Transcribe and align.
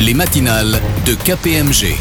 les 0.00 0.14
matinales 0.14 0.80
de 1.06 1.14
KPMG. 1.14 1.96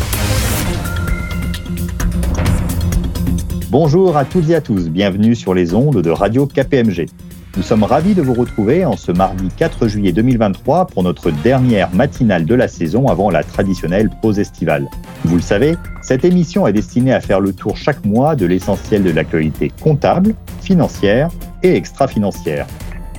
Bonjour 3.70 4.18
à 4.18 4.26
toutes 4.26 4.50
et 4.50 4.56
à 4.56 4.62
tous, 4.62 4.90
bienvenue 4.90 5.36
sur 5.36 5.54
les 5.54 5.74
ondes 5.74 6.02
de 6.02 6.10
Radio 6.10 6.46
KPMG. 6.46 7.08
Nous 7.56 7.64
sommes 7.64 7.84
ravis 7.84 8.16
de 8.16 8.22
vous 8.22 8.34
retrouver 8.34 8.84
en 8.84 8.98
ce 8.98 9.12
mardi 9.12 9.48
4 9.58 9.88
juillet 9.88 10.12
2023 10.12 10.88
pour 10.88 11.04
notre 11.04 11.30
dernière 11.30 11.94
matinale 11.94 12.46
de 12.46 12.56
la 12.56 12.68
saison 12.68 13.08
avant 13.08 13.30
la 13.30 13.44
traditionnelle 13.44 14.10
pause 14.22 14.40
estivale. 14.40 14.90
Vous 15.26 15.36
le 15.36 15.42
savez, 15.42 15.76
cette 16.02 16.26
émission 16.26 16.66
est 16.66 16.74
destinée 16.74 17.14
à 17.14 17.22
faire 17.22 17.40
le 17.40 17.54
tour 17.54 17.78
chaque 17.78 18.04
mois 18.06 18.36
de 18.36 18.46
l'essentiel 18.46 19.04
de 19.04 19.12
l'actualité 19.12 19.72
comptable, 19.82 20.34
financière 20.62 21.30
et 21.62 21.76
extra-financière. 21.76 22.66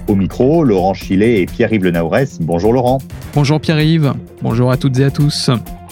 Au 0.06 0.16
micro, 0.16 0.64
Laurent 0.64 0.92
Chilet 0.92 1.40
et 1.40 1.46
Pierre-Yves 1.46 1.84
Lenaurès. 1.84 2.38
Bonjour 2.40 2.74
Laurent. 2.74 2.98
Bonjour 3.34 3.58
Pierre-Yves. 3.58 4.12
Bonjour 4.42 4.70
à 4.70 4.76
toutes 4.76 4.98
et 4.98 5.04
à 5.04 5.10
tous. 5.10 5.48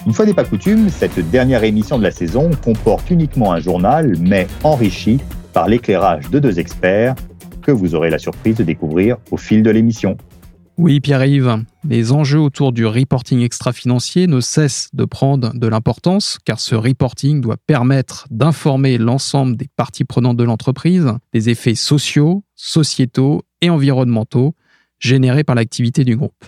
Une 0.07 0.13
fois 0.13 0.27
n'est 0.27 0.35
pas 0.35 0.45
coutume, 0.45 0.91
cette 0.91 1.19
dernière 1.31 1.65
émission 1.65 1.97
de 1.97 2.03
la 2.03 2.11
saison 2.11 2.51
comporte 2.63 3.09
uniquement 3.11 3.53
un 3.53 3.61
journal, 3.61 4.15
mais 4.21 4.47
enrichi 4.65 5.19
par 5.55 5.67
l'éclairage 5.67 6.29
de 6.29 6.39
deux 6.41 6.59
experts 6.59 7.15
que 7.63 7.71
vous 7.71 7.95
aurez 7.95 8.11
la 8.11 8.19
surprise 8.19 8.57
de 8.57 8.65
découvrir 8.65 9.17
au 9.31 9.39
fil 9.39 9.63
de 9.63 9.71
l'émission. 9.71 10.19
Oui, 10.77 11.01
Pierre-Yves, 11.01 11.65
les 11.85 12.13
enjeux 12.13 12.41
autour 12.41 12.73
du 12.73 12.85
reporting 12.85 13.41
extra-financier 13.41 14.27
ne 14.27 14.41
cessent 14.41 14.89
de 14.93 15.05
prendre 15.05 15.53
de 15.55 15.67
l'importance 15.69 16.39
car 16.45 16.61
ce 16.61 16.75
reporting 16.75 17.41
doit 17.41 17.59
permettre 17.67 18.27
d'informer 18.31 18.99
l'ensemble 18.99 19.57
des 19.57 19.69
parties 19.77 20.05
prenantes 20.05 20.37
de 20.37 20.45
l'entreprise 20.45 21.13
des 21.33 21.49
effets 21.49 21.75
sociaux, 21.75 22.43
sociétaux 22.57 23.43
et 23.63 23.71
environnementaux 23.71 24.55
générés 24.99 25.45
par 25.45 25.55
l'activité 25.55 26.05
du 26.05 26.17
groupe. 26.17 26.45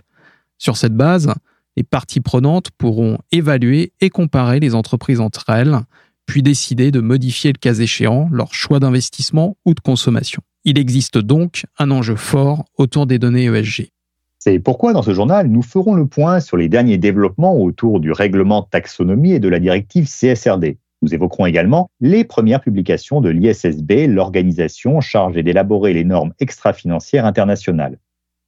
Sur 0.58 0.76
cette 0.76 0.94
base, 0.94 1.32
les 1.76 1.82
parties 1.82 2.20
prenantes 2.20 2.70
pourront 2.70 3.18
évaluer 3.32 3.92
et 4.00 4.10
comparer 4.10 4.60
les 4.60 4.74
entreprises 4.74 5.20
entre 5.20 5.48
elles, 5.48 5.78
puis 6.26 6.42
décider 6.42 6.90
de 6.90 7.00
modifier 7.00 7.52
le 7.52 7.58
cas 7.58 7.74
échéant 7.74 8.28
leur 8.30 8.54
choix 8.54 8.80
d'investissement 8.80 9.56
ou 9.64 9.74
de 9.74 9.80
consommation. 9.80 10.42
Il 10.64 10.78
existe 10.78 11.18
donc 11.18 11.64
un 11.78 11.90
enjeu 11.90 12.16
fort 12.16 12.64
autour 12.76 13.06
des 13.06 13.18
données 13.18 13.46
ESG. 13.46 13.90
C'est 14.38 14.58
pourquoi 14.58 14.92
dans 14.92 15.02
ce 15.02 15.14
journal, 15.14 15.48
nous 15.48 15.62
ferons 15.62 15.94
le 15.94 16.06
point 16.06 16.40
sur 16.40 16.56
les 16.56 16.68
derniers 16.68 16.98
développements 16.98 17.56
autour 17.56 17.98
du 17.98 18.12
règlement 18.12 18.62
taxonomie 18.62 19.32
et 19.32 19.40
de 19.40 19.48
la 19.48 19.58
directive 19.58 20.06
CSRD. 20.06 20.76
Nous 21.04 21.12
évoquerons 21.12 21.44
également 21.44 21.90
les 22.00 22.24
premières 22.24 22.62
publications 22.62 23.20
de 23.20 23.28
l'ISSB, 23.28 24.06
l'organisation 24.08 25.02
chargée 25.02 25.42
d'élaborer 25.42 25.92
les 25.92 26.02
normes 26.02 26.32
extra-financières 26.40 27.26
internationales. 27.26 27.98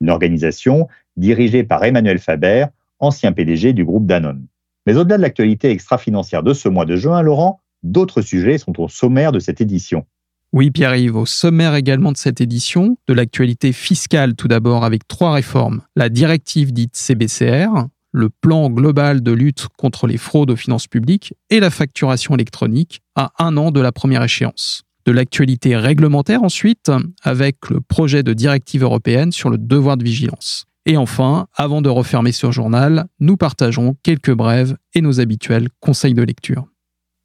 Une 0.01 0.09
organisation 0.09 0.89
dirigée 1.19 1.65
par 1.65 1.85
Emmanuel 1.85 2.19
Faber, 2.19 2.65
ancien 2.99 3.33
PDG 3.33 3.75
du 3.75 3.85
groupe 3.85 4.07
Danone. 4.07 4.47
Mais 4.87 4.97
au-delà 4.97 5.19
de 5.19 5.23
l'actualité 5.23 5.71
extra-financière 5.71 6.43
de 6.43 6.55
ce 6.55 6.71
mois 6.71 6.87
de 6.87 6.97
juin, 6.97 7.21
Laurent, 7.21 7.61
d'autres 7.83 8.23
sujets 8.23 8.57
sont 8.57 8.81
au 8.81 8.89
sommaire 8.89 9.33
de 9.33 9.39
cette 9.39 9.61
édition. 9.61 10.07
Oui, 10.55 10.71
Pierre-Yves, 10.71 11.17
au 11.17 11.27
sommaire 11.27 11.75
également 11.75 12.13
de 12.13 12.17
cette 12.17 12.41
édition, 12.41 12.97
de 13.07 13.13
l'actualité 13.13 13.75
fiscale 13.75 14.35
tout 14.35 14.49
d'abord 14.49 14.83
avec 14.83 15.07
trois 15.07 15.33
réformes. 15.33 15.83
La 15.95 16.09
directive 16.09 16.73
dite 16.73 16.97
CBCR, 16.97 17.89
le 18.17 18.31
plan 18.31 18.71
global 18.71 19.23
de 19.23 19.31
lutte 19.31 19.67
contre 19.77 20.07
les 20.07 20.17
fraudes 20.17 20.51
aux 20.51 20.57
finances 20.57 20.87
publiques 20.87 21.35
et 21.51 21.61
la 21.61 21.69
facturation 21.69 22.35
électronique 22.35 23.03
à 23.15 23.31
un 23.39 23.59
an 23.59 23.71
de 23.71 23.81
la 23.81 23.93
première 23.93 24.23
échéance. 24.23 24.85
De 25.05 25.13
l'actualité 25.13 25.77
réglementaire 25.77 26.43
ensuite, 26.43 26.91
avec 27.23 27.69
le 27.69 27.83
projet 27.83 28.23
de 28.23 28.33
directive 28.33 28.83
européenne 28.83 29.33
sur 29.33 29.51
le 29.51 29.59
devoir 29.59 29.99
de 29.99 30.05
vigilance. 30.05 30.65
Et 30.87 30.97
enfin, 30.97 31.47
avant 31.55 31.83
de 31.83 31.91
refermer 31.91 32.33
ce 32.33 32.51
journal, 32.51 33.07
nous 33.21 33.37
partageons 33.37 33.97
quelques 34.03 34.33
brèves 34.33 34.79
et 34.95 35.03
nos 35.03 35.21
habituels 35.21 35.69
conseils 35.81 36.15
de 36.15 36.23
lecture. 36.23 36.65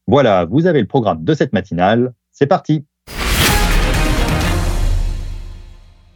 Voilà, 0.08 0.44
vous 0.44 0.68
avez 0.68 0.82
le 0.82 0.88
programme 0.88 1.24
de 1.24 1.34
cette 1.34 1.54
matinale. 1.54 2.14
C'est 2.32 2.48
parti 2.48 2.86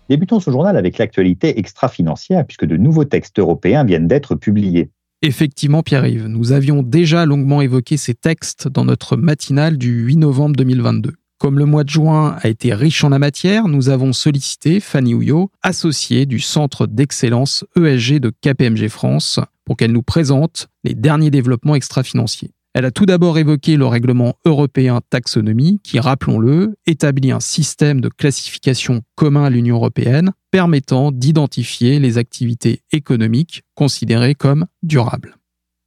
Débutons 0.09 0.39
ce 0.39 0.51
journal 0.51 0.77
avec 0.77 0.97
l'actualité 0.97 1.57
extra-financière, 1.59 2.45
puisque 2.45 2.65
de 2.65 2.77
nouveaux 2.77 3.05
textes 3.05 3.39
européens 3.39 3.83
viennent 3.83 4.07
d'être 4.07 4.35
publiés. 4.35 4.91
Effectivement, 5.21 5.81
Pierre-Yves, 5.81 6.27
nous 6.27 6.51
avions 6.51 6.83
déjà 6.83 7.25
longuement 7.25 7.61
évoqué 7.61 7.97
ces 7.97 8.13
textes 8.13 8.67
dans 8.67 8.85
notre 8.85 9.17
matinale 9.17 9.77
du 9.77 10.03
8 10.05 10.17
novembre 10.17 10.55
2022. 10.55 11.13
Comme 11.37 11.57
le 11.59 11.65
mois 11.65 11.83
de 11.83 11.89
juin 11.89 12.37
a 12.41 12.47
été 12.47 12.73
riche 12.73 13.03
en 13.03 13.09
la 13.09 13.19
matière, 13.19 13.67
nous 13.67 13.89
avons 13.89 14.13
sollicité 14.13 14.79
Fanny 14.79 15.13
Houillot, 15.13 15.49
associée 15.63 16.25
du 16.25 16.39
Centre 16.39 16.87
d'excellence 16.87 17.65
ESG 17.75 18.19
de 18.19 18.31
KPMG 18.41 18.87
France, 18.87 19.39
pour 19.65 19.75
qu'elle 19.75 19.91
nous 19.91 20.03
présente 20.03 20.67
les 20.83 20.93
derniers 20.93 21.31
développements 21.31 21.75
extra-financiers. 21.75 22.51
Elle 22.75 22.83
a 22.83 22.91
tout 22.91 23.05
d'abord 23.05 23.37
évoqué 23.37 23.77
le 23.77 23.85
règlement 23.85 24.33
européen 24.43 24.99
taxonomie 25.09 25.79
qui, 25.81 25.97
rappelons-le, 25.97 26.75
établit 26.85 27.31
un 27.31 27.39
système 27.39 28.01
de 28.01 28.09
classification 28.09 29.01
commun 29.15 29.45
à 29.45 29.49
l'Union 29.49 29.77
européenne 29.77 30.33
permettant 30.51 31.13
d'identifier 31.13 31.99
les 31.99 32.17
activités 32.17 32.81
économiques 32.91 33.61
considérées 33.75 34.35
comme 34.35 34.65
durables. 34.83 35.37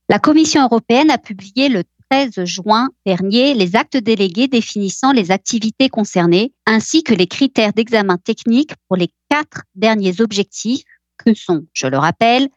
La 0.09 0.19
Commission 0.19 0.63
européenne 0.65 1.11
a 1.11 1.19
publié 1.19 1.69
le 1.69 1.83
13 2.11 2.47
juin 2.47 2.89
dernier 3.05 3.53
les 3.53 3.77
actes 3.77 3.99
délégués 3.99 4.49
définissant 4.49 5.13
les 5.13 5.31
activités 5.31 5.91
concernées 5.91 6.55
ainsi 6.65 7.03
que 7.03 7.13
les 7.13 7.27
critères 7.27 7.75
d'examen 7.75 8.17
technique 8.17 8.73
pour 8.89 8.97
les 8.97 9.11
quatre 9.29 9.65
derniers 9.75 10.23
objectifs 10.23 10.85
que 11.23 11.35
sont, 11.35 11.67
je 11.75 11.87
le 11.87 11.99
rappelle, 11.99 12.49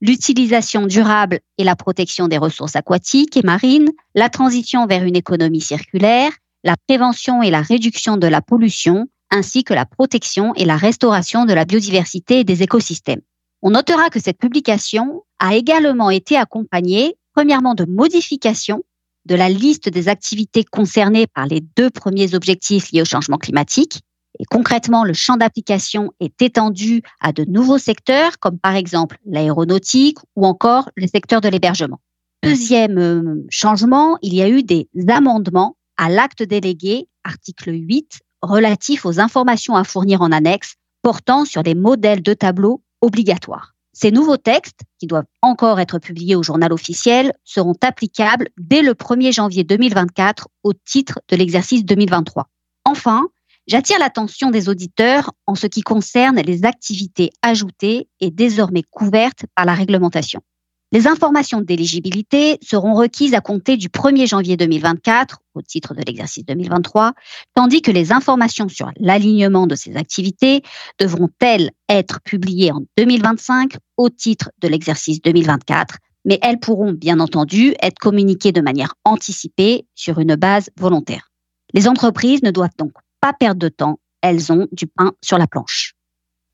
l'utilisation 0.00 0.86
durable 0.86 1.40
et 1.58 1.64
la 1.64 1.76
protection 1.76 2.28
des 2.28 2.38
ressources 2.38 2.76
aquatiques 2.76 3.36
et 3.36 3.42
marines, 3.42 3.90
la 4.14 4.28
transition 4.28 4.86
vers 4.86 5.04
une 5.04 5.16
économie 5.16 5.60
circulaire, 5.60 6.32
la 6.64 6.76
prévention 6.86 7.42
et 7.42 7.50
la 7.50 7.62
réduction 7.62 8.16
de 8.16 8.26
la 8.26 8.40
pollution, 8.40 9.06
ainsi 9.30 9.64
que 9.64 9.74
la 9.74 9.86
protection 9.86 10.54
et 10.54 10.64
la 10.64 10.76
restauration 10.76 11.44
de 11.44 11.52
la 11.52 11.64
biodiversité 11.64 12.40
et 12.40 12.44
des 12.44 12.62
écosystèmes. 12.62 13.20
On 13.62 13.70
notera 13.70 14.08
que 14.08 14.20
cette 14.20 14.38
publication 14.38 15.24
a 15.38 15.56
également 15.56 16.10
été 16.10 16.36
accompagnée, 16.36 17.16
premièrement, 17.34 17.74
de 17.74 17.84
modifications 17.84 18.82
de 19.26 19.34
la 19.34 19.48
liste 19.48 19.88
des 19.88 20.08
activités 20.08 20.64
concernées 20.64 21.26
par 21.26 21.46
les 21.46 21.60
deux 21.60 21.90
premiers 21.90 22.34
objectifs 22.34 22.90
liés 22.92 23.02
au 23.02 23.04
changement 23.04 23.36
climatique. 23.36 24.00
Et 24.38 24.44
concrètement, 24.44 25.04
le 25.04 25.12
champ 25.12 25.36
d'application 25.36 26.12
est 26.20 26.40
étendu 26.40 27.02
à 27.20 27.32
de 27.32 27.44
nouveaux 27.44 27.78
secteurs, 27.78 28.38
comme 28.38 28.58
par 28.58 28.76
exemple 28.76 29.18
l'aéronautique 29.26 30.18
ou 30.36 30.46
encore 30.46 30.90
le 30.96 31.06
secteur 31.06 31.40
de 31.40 31.48
l'hébergement. 31.48 32.00
Deuxième 32.42 32.98
euh, 32.98 33.46
changement, 33.50 34.16
il 34.22 34.34
y 34.34 34.42
a 34.42 34.48
eu 34.48 34.62
des 34.62 34.88
amendements 35.08 35.76
à 35.96 36.08
l'acte 36.08 36.44
délégué, 36.44 37.08
article 37.24 37.72
8, 37.72 38.20
relatif 38.42 39.04
aux 39.04 39.18
informations 39.18 39.74
à 39.74 39.82
fournir 39.82 40.22
en 40.22 40.30
annexe, 40.30 40.76
portant 41.02 41.44
sur 41.44 41.64
des 41.64 41.74
modèles 41.74 42.22
de 42.22 42.34
tableaux 42.34 42.82
obligatoires. 43.00 43.74
Ces 43.92 44.12
nouveaux 44.12 44.36
textes, 44.36 44.82
qui 45.00 45.08
doivent 45.08 45.26
encore 45.42 45.80
être 45.80 45.98
publiés 45.98 46.36
au 46.36 46.44
journal 46.44 46.72
officiel, 46.72 47.32
seront 47.44 47.74
applicables 47.82 48.48
dès 48.56 48.82
le 48.82 48.92
1er 48.92 49.32
janvier 49.32 49.64
2024 49.64 50.46
au 50.62 50.72
titre 50.72 51.20
de 51.28 51.34
l'exercice 51.34 51.84
2023. 51.84 52.46
Enfin, 52.84 53.26
j'attire 53.68 53.98
l'attention 53.98 54.50
des 54.50 54.68
auditeurs 54.68 55.30
en 55.46 55.54
ce 55.54 55.66
qui 55.66 55.82
concerne 55.82 56.40
les 56.40 56.64
activités 56.64 57.30
ajoutées 57.42 58.08
et 58.18 58.30
désormais 58.30 58.82
couvertes 58.82 59.44
par 59.54 59.66
la 59.66 59.74
réglementation. 59.74 60.40
Les 60.90 61.06
informations 61.06 61.60
d'éligibilité 61.60 62.56
seront 62.62 62.94
requises 62.94 63.34
à 63.34 63.42
compter 63.42 63.76
du 63.76 63.90
1er 63.90 64.26
janvier 64.26 64.56
2024 64.56 65.38
au 65.54 65.60
titre 65.60 65.92
de 65.92 66.00
l'exercice 66.06 66.46
2023, 66.46 67.12
tandis 67.54 67.82
que 67.82 67.90
les 67.90 68.10
informations 68.10 68.70
sur 68.70 68.90
l'alignement 68.98 69.66
de 69.66 69.74
ces 69.74 69.96
activités 69.96 70.62
devront-elles 70.98 71.72
être 71.90 72.22
publiées 72.22 72.72
en 72.72 72.80
2025 72.96 73.76
au 73.98 74.08
titre 74.08 74.50
de 74.62 74.68
l'exercice 74.68 75.20
2024, 75.20 75.98
mais 76.24 76.38
elles 76.40 76.58
pourront 76.58 76.92
bien 76.92 77.20
entendu 77.20 77.74
être 77.82 77.98
communiquées 77.98 78.52
de 78.52 78.62
manière 78.62 78.94
anticipée 79.04 79.86
sur 79.94 80.20
une 80.20 80.36
base 80.36 80.70
volontaire. 80.78 81.28
Les 81.74 81.86
entreprises 81.86 82.42
ne 82.42 82.50
doivent 82.50 82.76
donc 82.78 82.92
pas 83.20 83.32
perdre 83.32 83.60
de 83.60 83.68
temps, 83.68 83.98
elles 84.22 84.52
ont 84.52 84.66
du 84.72 84.86
pain 84.86 85.12
sur 85.22 85.38
la 85.38 85.46
planche. 85.46 85.94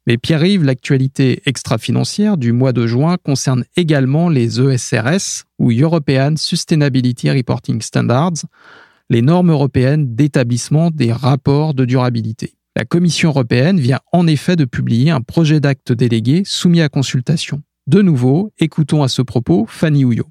Mais 0.06 0.19
Pierre-Yves, 0.19 0.64
l'actualité 0.64 1.40
extra-financière 1.46 2.37
du 2.37 2.52
mois 2.52 2.72
de 2.72 2.87
juin 2.87 3.16
concerne 3.25 3.64
également 3.76 4.28
les 4.28 4.61
ESRS, 4.61 5.44
ou 5.58 5.72
European 5.72 6.34
Sustainability 6.37 7.31
Reporting 7.31 7.81
Standards, 7.81 8.44
les 9.08 9.22
normes 9.22 9.50
européennes 9.50 10.14
d'établissement 10.14 10.90
des 10.90 11.12
rapports 11.12 11.72
de 11.72 11.87
durabilité. 11.87 12.55
La 12.76 12.84
Commission 12.84 13.31
européenne 13.31 13.81
vient 13.81 14.00
en 14.12 14.26
effet 14.26 14.56
de 14.56 14.64
publier 14.64 15.10
un 15.10 15.20
projet 15.20 15.60
d'acte 15.60 15.93
délégué 15.93 16.43
soumis 16.44 16.82
à 16.82 16.88
consultation. 16.88 17.62
De 17.87 18.02
nouveau, 18.02 18.52
écoutons 18.58 19.02
à 19.02 19.08
ce 19.08 19.22
propos 19.22 19.64
Fanny 19.69 20.05
Houillot. 20.05 20.26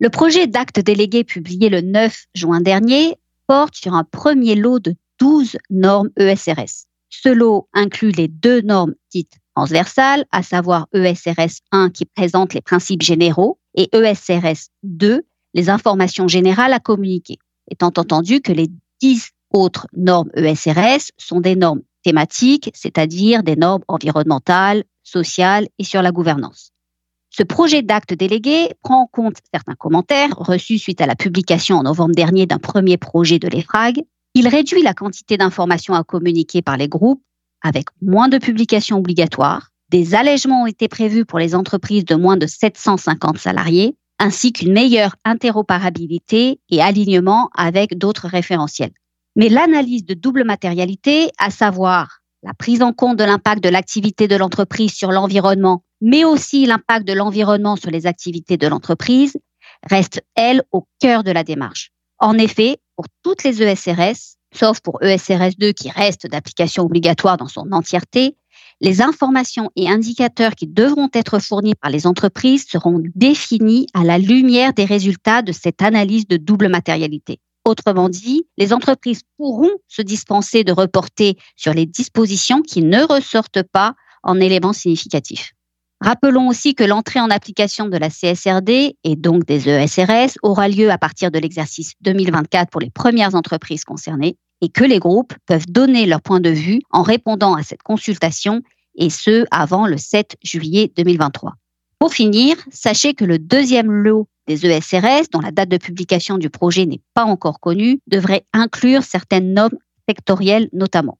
Le 0.00 0.08
projet 0.08 0.46
d'acte 0.46 0.80
délégué 0.80 1.22
publié 1.22 1.68
le 1.68 1.80
9 1.80 2.26
juin 2.34 2.60
dernier 2.60 3.14
porte 3.46 3.76
sur 3.76 3.94
un 3.94 4.04
premier 4.04 4.54
lot 4.54 4.78
de 4.78 4.94
12 5.22 5.56
normes 5.70 6.10
ESRS. 6.16 6.86
Ce 7.08 7.28
lot 7.28 7.68
inclut 7.74 8.10
les 8.10 8.26
deux 8.26 8.60
normes 8.60 8.94
dites 9.12 9.34
transversales, 9.54 10.24
à 10.32 10.42
savoir 10.42 10.88
ESRS 10.92 11.60
1 11.70 11.90
qui 11.90 12.06
présente 12.06 12.54
les 12.54 12.60
principes 12.60 13.02
généraux 13.02 13.60
et 13.76 13.88
ESRS 13.96 14.70
2, 14.82 15.22
les 15.54 15.70
informations 15.70 16.26
générales 16.26 16.72
à 16.72 16.80
communiquer, 16.80 17.36
étant 17.70 17.92
entendu 17.96 18.40
que 18.40 18.50
les 18.50 18.66
10 19.00 19.30
autres 19.52 19.86
normes 19.96 20.28
ESRS 20.34 21.12
sont 21.18 21.40
des 21.40 21.54
normes 21.54 21.82
thématiques, 22.02 22.72
c'est-à-dire 22.74 23.44
des 23.44 23.54
normes 23.54 23.84
environnementales, 23.86 24.82
sociales 25.04 25.68
et 25.78 25.84
sur 25.84 26.02
la 26.02 26.10
gouvernance. 26.10 26.72
Ce 27.30 27.44
projet 27.44 27.82
d'acte 27.82 28.12
délégué 28.12 28.70
prend 28.82 29.02
en 29.02 29.06
compte 29.06 29.36
certains 29.54 29.76
commentaires 29.76 30.34
reçus 30.36 30.78
suite 30.78 31.00
à 31.00 31.06
la 31.06 31.14
publication 31.14 31.76
en 31.76 31.84
novembre 31.84 32.16
dernier 32.16 32.46
d'un 32.46 32.58
premier 32.58 32.96
projet 32.96 33.38
de 33.38 33.46
l'EFRAG. 33.46 34.02
Il 34.34 34.48
réduit 34.48 34.82
la 34.82 34.94
quantité 34.94 35.36
d'informations 35.36 35.94
à 35.94 36.04
communiquer 36.04 36.62
par 36.62 36.76
les 36.76 36.88
groupes 36.88 37.22
avec 37.62 37.86
moins 38.00 38.28
de 38.28 38.38
publications 38.38 38.98
obligatoires. 38.98 39.68
Des 39.90 40.14
allègements 40.14 40.62
ont 40.62 40.66
été 40.66 40.88
prévus 40.88 41.26
pour 41.26 41.38
les 41.38 41.54
entreprises 41.54 42.06
de 42.06 42.14
moins 42.14 42.38
de 42.38 42.46
750 42.46 43.36
salariés, 43.36 43.94
ainsi 44.18 44.52
qu'une 44.52 44.72
meilleure 44.72 45.16
interopérabilité 45.24 46.60
et 46.70 46.80
alignement 46.80 47.50
avec 47.54 47.98
d'autres 47.98 48.26
référentiels. 48.26 48.92
Mais 49.36 49.50
l'analyse 49.50 50.04
de 50.04 50.14
double 50.14 50.44
matérialité, 50.44 51.30
à 51.38 51.50
savoir 51.50 52.20
la 52.42 52.54
prise 52.54 52.82
en 52.82 52.92
compte 52.92 53.18
de 53.18 53.24
l'impact 53.24 53.62
de 53.62 53.68
l'activité 53.68 54.28
de 54.28 54.36
l'entreprise 54.36 54.92
sur 54.92 55.12
l'environnement, 55.12 55.84
mais 56.00 56.24
aussi 56.24 56.66
l'impact 56.66 57.06
de 57.06 57.12
l'environnement 57.12 57.76
sur 57.76 57.90
les 57.90 58.06
activités 58.06 58.56
de 58.56 58.66
l'entreprise, 58.66 59.36
reste, 59.88 60.22
elle, 60.34 60.62
au 60.72 60.86
cœur 61.00 61.22
de 61.22 61.30
la 61.30 61.44
démarche. 61.44 61.92
En 62.18 62.38
effet, 62.38 62.78
pour 62.96 63.06
toutes 63.22 63.44
les 63.44 63.62
ESRS, 63.62 64.36
sauf 64.54 64.80
pour 64.80 65.02
ESRS 65.02 65.56
2 65.58 65.72
qui 65.72 65.90
reste 65.90 66.26
d'application 66.26 66.84
obligatoire 66.84 67.36
dans 67.36 67.48
son 67.48 67.72
entièreté, 67.72 68.36
les 68.80 69.00
informations 69.00 69.70
et 69.76 69.88
indicateurs 69.88 70.54
qui 70.54 70.66
devront 70.66 71.08
être 71.14 71.38
fournis 71.38 71.74
par 71.74 71.90
les 71.90 72.06
entreprises 72.06 72.66
seront 72.68 73.00
définis 73.14 73.86
à 73.94 74.02
la 74.02 74.18
lumière 74.18 74.72
des 74.72 74.84
résultats 74.84 75.42
de 75.42 75.52
cette 75.52 75.82
analyse 75.82 76.26
de 76.26 76.36
double 76.36 76.68
matérialité. 76.68 77.38
Autrement 77.64 78.08
dit, 78.08 78.44
les 78.58 78.72
entreprises 78.72 79.22
pourront 79.36 79.70
se 79.86 80.02
dispenser 80.02 80.64
de 80.64 80.72
reporter 80.72 81.36
sur 81.56 81.74
les 81.74 81.86
dispositions 81.86 82.60
qui 82.60 82.82
ne 82.82 83.04
ressortent 83.04 83.62
pas 83.62 83.94
en 84.24 84.40
éléments 84.40 84.72
significatifs. 84.72 85.52
Rappelons 86.02 86.48
aussi 86.48 86.74
que 86.74 86.82
l'entrée 86.82 87.20
en 87.20 87.30
application 87.30 87.88
de 87.88 87.96
la 87.96 88.10
CSRD 88.10 88.96
et 89.04 89.14
donc 89.14 89.44
des 89.44 89.68
ESRS 89.68 90.36
aura 90.42 90.66
lieu 90.66 90.90
à 90.90 90.98
partir 90.98 91.30
de 91.30 91.38
l'exercice 91.38 91.92
2024 92.00 92.70
pour 92.70 92.80
les 92.80 92.90
premières 92.90 93.36
entreprises 93.36 93.84
concernées 93.84 94.36
et 94.62 94.68
que 94.68 94.82
les 94.82 94.98
groupes 94.98 95.32
peuvent 95.46 95.66
donner 95.68 96.06
leur 96.06 96.20
point 96.20 96.40
de 96.40 96.50
vue 96.50 96.80
en 96.90 97.02
répondant 97.02 97.54
à 97.54 97.62
cette 97.62 97.84
consultation 97.84 98.62
et 98.96 99.10
ce 99.10 99.44
avant 99.52 99.86
le 99.86 99.96
7 99.96 100.36
juillet 100.42 100.90
2023. 100.96 101.54
Pour 102.00 102.12
finir, 102.12 102.56
sachez 102.72 103.14
que 103.14 103.24
le 103.24 103.38
deuxième 103.38 103.92
lot 103.92 104.26
des 104.48 104.66
ESRS, 104.66 105.28
dont 105.32 105.38
la 105.38 105.52
date 105.52 105.68
de 105.68 105.76
publication 105.76 106.36
du 106.36 106.50
projet 106.50 106.84
n'est 106.84 107.00
pas 107.14 107.24
encore 107.24 107.60
connue, 107.60 108.00
devrait 108.08 108.44
inclure 108.52 109.04
certaines 109.04 109.54
normes 109.54 109.78
sectorielles 110.08 110.68
notamment. 110.72 111.18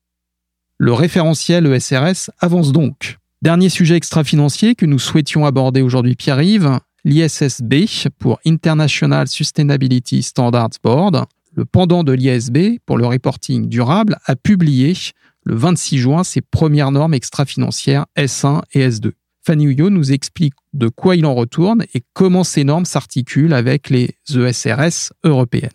Le 0.78 0.92
référentiel 0.92 1.72
ESRS 1.72 2.32
avance 2.40 2.72
donc. 2.72 3.21
Dernier 3.42 3.70
sujet 3.70 3.96
extra-financier 3.96 4.76
que 4.76 4.86
nous 4.86 5.00
souhaitions 5.00 5.44
aborder 5.44 5.82
aujourd'hui, 5.82 6.14
Pierre-Yves, 6.14 6.78
l'ISSB 7.04 7.74
pour 8.16 8.38
International 8.46 9.26
Sustainability 9.26 10.22
Standards 10.22 10.78
Board, 10.80 11.24
le 11.52 11.64
pendant 11.64 12.04
de 12.04 12.12
l'ISB 12.12 12.78
pour 12.86 12.98
le 12.98 13.04
reporting 13.04 13.68
durable, 13.68 14.16
a 14.26 14.36
publié 14.36 14.96
le 15.42 15.56
26 15.56 15.98
juin 15.98 16.22
ses 16.22 16.40
premières 16.40 16.92
normes 16.92 17.14
extra-financières 17.14 18.06
S1 18.16 18.62
et 18.74 18.88
S2. 18.88 19.10
Fanny 19.44 19.64
Huyot 19.64 19.90
nous 19.90 20.12
explique 20.12 20.54
de 20.72 20.86
quoi 20.86 21.16
il 21.16 21.26
en 21.26 21.34
retourne 21.34 21.84
et 21.94 22.04
comment 22.12 22.44
ces 22.44 22.62
normes 22.62 22.84
s'articulent 22.84 23.54
avec 23.54 23.90
les 23.90 24.14
ESRS 24.32 25.14
européennes. 25.24 25.70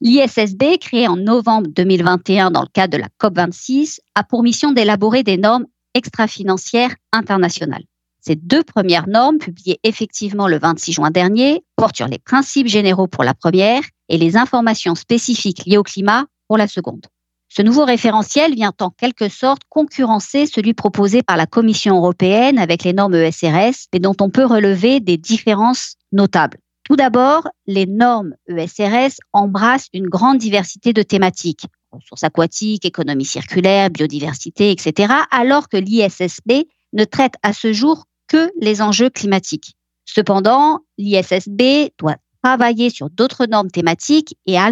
L'ISSB, 0.00 0.78
créé 0.80 1.06
en 1.06 1.16
novembre 1.16 1.68
2021 1.70 2.50
dans 2.50 2.62
le 2.62 2.68
cadre 2.72 2.96
de 2.96 3.02
la 3.02 3.08
COP26, 3.20 3.98
a 4.14 4.24
pour 4.24 4.42
mission 4.42 4.72
d'élaborer 4.72 5.22
des 5.22 5.36
normes 5.36 5.66
extra-financières 5.94 6.94
internationales. 7.12 7.84
Ces 8.20 8.36
deux 8.36 8.62
premières 8.62 9.06
normes, 9.06 9.38
publiées 9.38 9.80
effectivement 9.82 10.48
le 10.48 10.58
26 10.58 10.92
juin 10.92 11.10
dernier, 11.10 11.62
portent 11.76 11.96
sur 11.96 12.08
les 12.08 12.18
principes 12.18 12.68
généraux 12.68 13.06
pour 13.06 13.22
la 13.22 13.34
première 13.34 13.82
et 14.08 14.16
les 14.16 14.36
informations 14.36 14.94
spécifiques 14.94 15.64
liées 15.66 15.76
au 15.76 15.82
climat 15.82 16.24
pour 16.48 16.56
la 16.56 16.66
seconde. 16.66 17.06
Ce 17.48 17.62
nouveau 17.62 17.84
référentiel 17.84 18.54
vient 18.54 18.72
en 18.80 18.90
quelque 18.90 19.28
sorte 19.28 19.62
concurrencer 19.68 20.46
celui 20.46 20.74
proposé 20.74 21.22
par 21.22 21.36
la 21.36 21.46
Commission 21.46 21.96
européenne 21.96 22.58
avec 22.58 22.82
les 22.82 22.92
normes 22.92 23.14
ESRS, 23.14 23.86
mais 23.92 24.00
dont 24.00 24.16
on 24.20 24.30
peut 24.30 24.44
relever 24.44 25.00
des 25.00 25.18
différences 25.18 25.94
notables. 26.10 26.58
Tout 26.84 26.96
d'abord, 26.96 27.48
les 27.66 27.86
normes 27.86 28.34
ESRS 28.48 29.18
embrassent 29.32 29.88
une 29.92 30.08
grande 30.08 30.38
diversité 30.38 30.92
de 30.92 31.02
thématiques, 31.02 31.66
ressources 31.94 32.24
aquatiques, 32.24 32.84
économie 32.84 33.24
circulaire, 33.24 33.90
biodiversité, 33.90 34.70
etc., 34.70 35.12
alors 35.30 35.68
que 35.68 35.76
l'ISSB 35.76 36.66
ne 36.92 37.04
traite 37.04 37.34
à 37.42 37.52
ce 37.52 37.72
jour 37.72 38.04
que 38.28 38.50
les 38.60 38.82
enjeux 38.82 39.10
climatiques. 39.10 39.74
Cependant, 40.04 40.80
l'ISSB 40.98 41.90
doit 41.98 42.16
travailler 42.42 42.90
sur 42.90 43.08
d'autres 43.08 43.46
normes 43.46 43.70
thématiques 43.70 44.36
et 44.46 44.58
a 44.58 44.70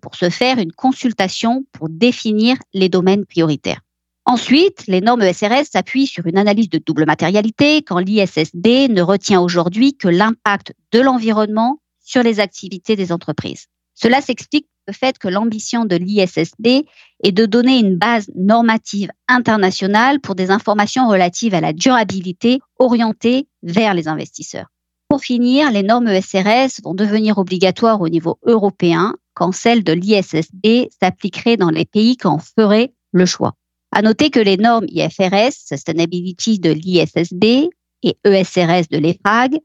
pour 0.00 0.14
ce 0.14 0.28
faire 0.28 0.58
une 0.58 0.72
consultation 0.72 1.64
pour 1.72 1.88
définir 1.88 2.56
les 2.74 2.88
domaines 2.88 3.24
prioritaires. 3.24 3.80
Ensuite, 4.26 4.86
les 4.88 5.00
normes 5.00 5.22
ESRS 5.22 5.66
s'appuient 5.70 6.08
sur 6.08 6.26
une 6.26 6.36
analyse 6.36 6.68
de 6.68 6.78
double 6.84 7.06
matérialité 7.06 7.76
quand 7.82 8.00
l'ISSB 8.00 8.90
ne 8.90 9.00
retient 9.00 9.40
aujourd'hui 9.40 9.96
que 9.96 10.08
l'impact 10.08 10.74
de 10.92 11.00
l'environnement 11.00 11.80
sur 12.04 12.22
les 12.22 12.40
activités 12.40 12.96
des 12.96 13.12
entreprises. 13.12 13.66
Cela 13.94 14.20
s'explique 14.20 14.66
le 14.86 14.92
fait 14.92 15.18
que 15.18 15.28
l'ambition 15.28 15.84
de 15.84 15.96
l'ISSB 15.96 16.86
est 17.22 17.32
de 17.32 17.46
donner 17.46 17.78
une 17.78 17.96
base 17.96 18.30
normative 18.34 19.10
internationale 19.28 20.20
pour 20.20 20.34
des 20.34 20.50
informations 20.50 21.08
relatives 21.08 21.54
à 21.54 21.60
la 21.60 21.72
durabilité 21.72 22.60
orientées 22.78 23.48
vers 23.62 23.94
les 23.94 24.08
investisseurs. 24.08 24.66
Pour 25.08 25.20
finir, 25.20 25.70
les 25.70 25.82
normes 25.82 26.08
ESRS 26.08 26.82
vont 26.82 26.94
devenir 26.94 27.38
obligatoires 27.38 28.00
au 28.00 28.08
niveau 28.08 28.38
européen 28.44 29.14
quand 29.34 29.52
celles 29.52 29.84
de 29.84 29.92
l'ISSB 29.92 30.88
s'appliqueraient 31.00 31.56
dans 31.56 31.70
les 31.70 31.84
pays 31.84 32.16
qui 32.16 32.26
en 32.26 32.38
feraient 32.38 32.92
le 33.12 33.26
choix. 33.26 33.54
À 33.92 34.02
noter 34.02 34.30
que 34.30 34.40
les 34.40 34.56
normes 34.56 34.86
IFRS, 34.88 35.52
Sustainability 35.52 36.58
de 36.58 36.70
l'ISSB 36.70 37.70
et 38.02 38.18
ESRS 38.24 38.88
de 38.90 38.98
l'EFRAG 38.98 39.58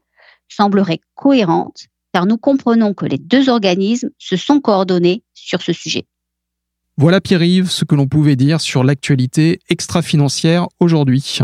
sembleraient 0.48 1.00
cohérentes 1.14 1.86
car 2.12 2.26
nous 2.26 2.38
comprenons 2.38 2.94
que 2.94 3.06
les 3.06 3.18
deux 3.18 3.48
organismes 3.48 4.10
se 4.18 4.36
sont 4.36 4.60
coordonnés 4.60 5.24
sur 5.34 5.62
ce 5.62 5.72
sujet. 5.72 6.04
Voilà 6.98 7.20
Pierre-Yves 7.20 7.70
ce 7.70 7.84
que 7.84 7.94
l'on 7.94 8.06
pouvait 8.06 8.36
dire 8.36 8.60
sur 8.60 8.84
l'actualité 8.84 9.60
extra-financière 9.70 10.66
aujourd'hui. 10.78 11.38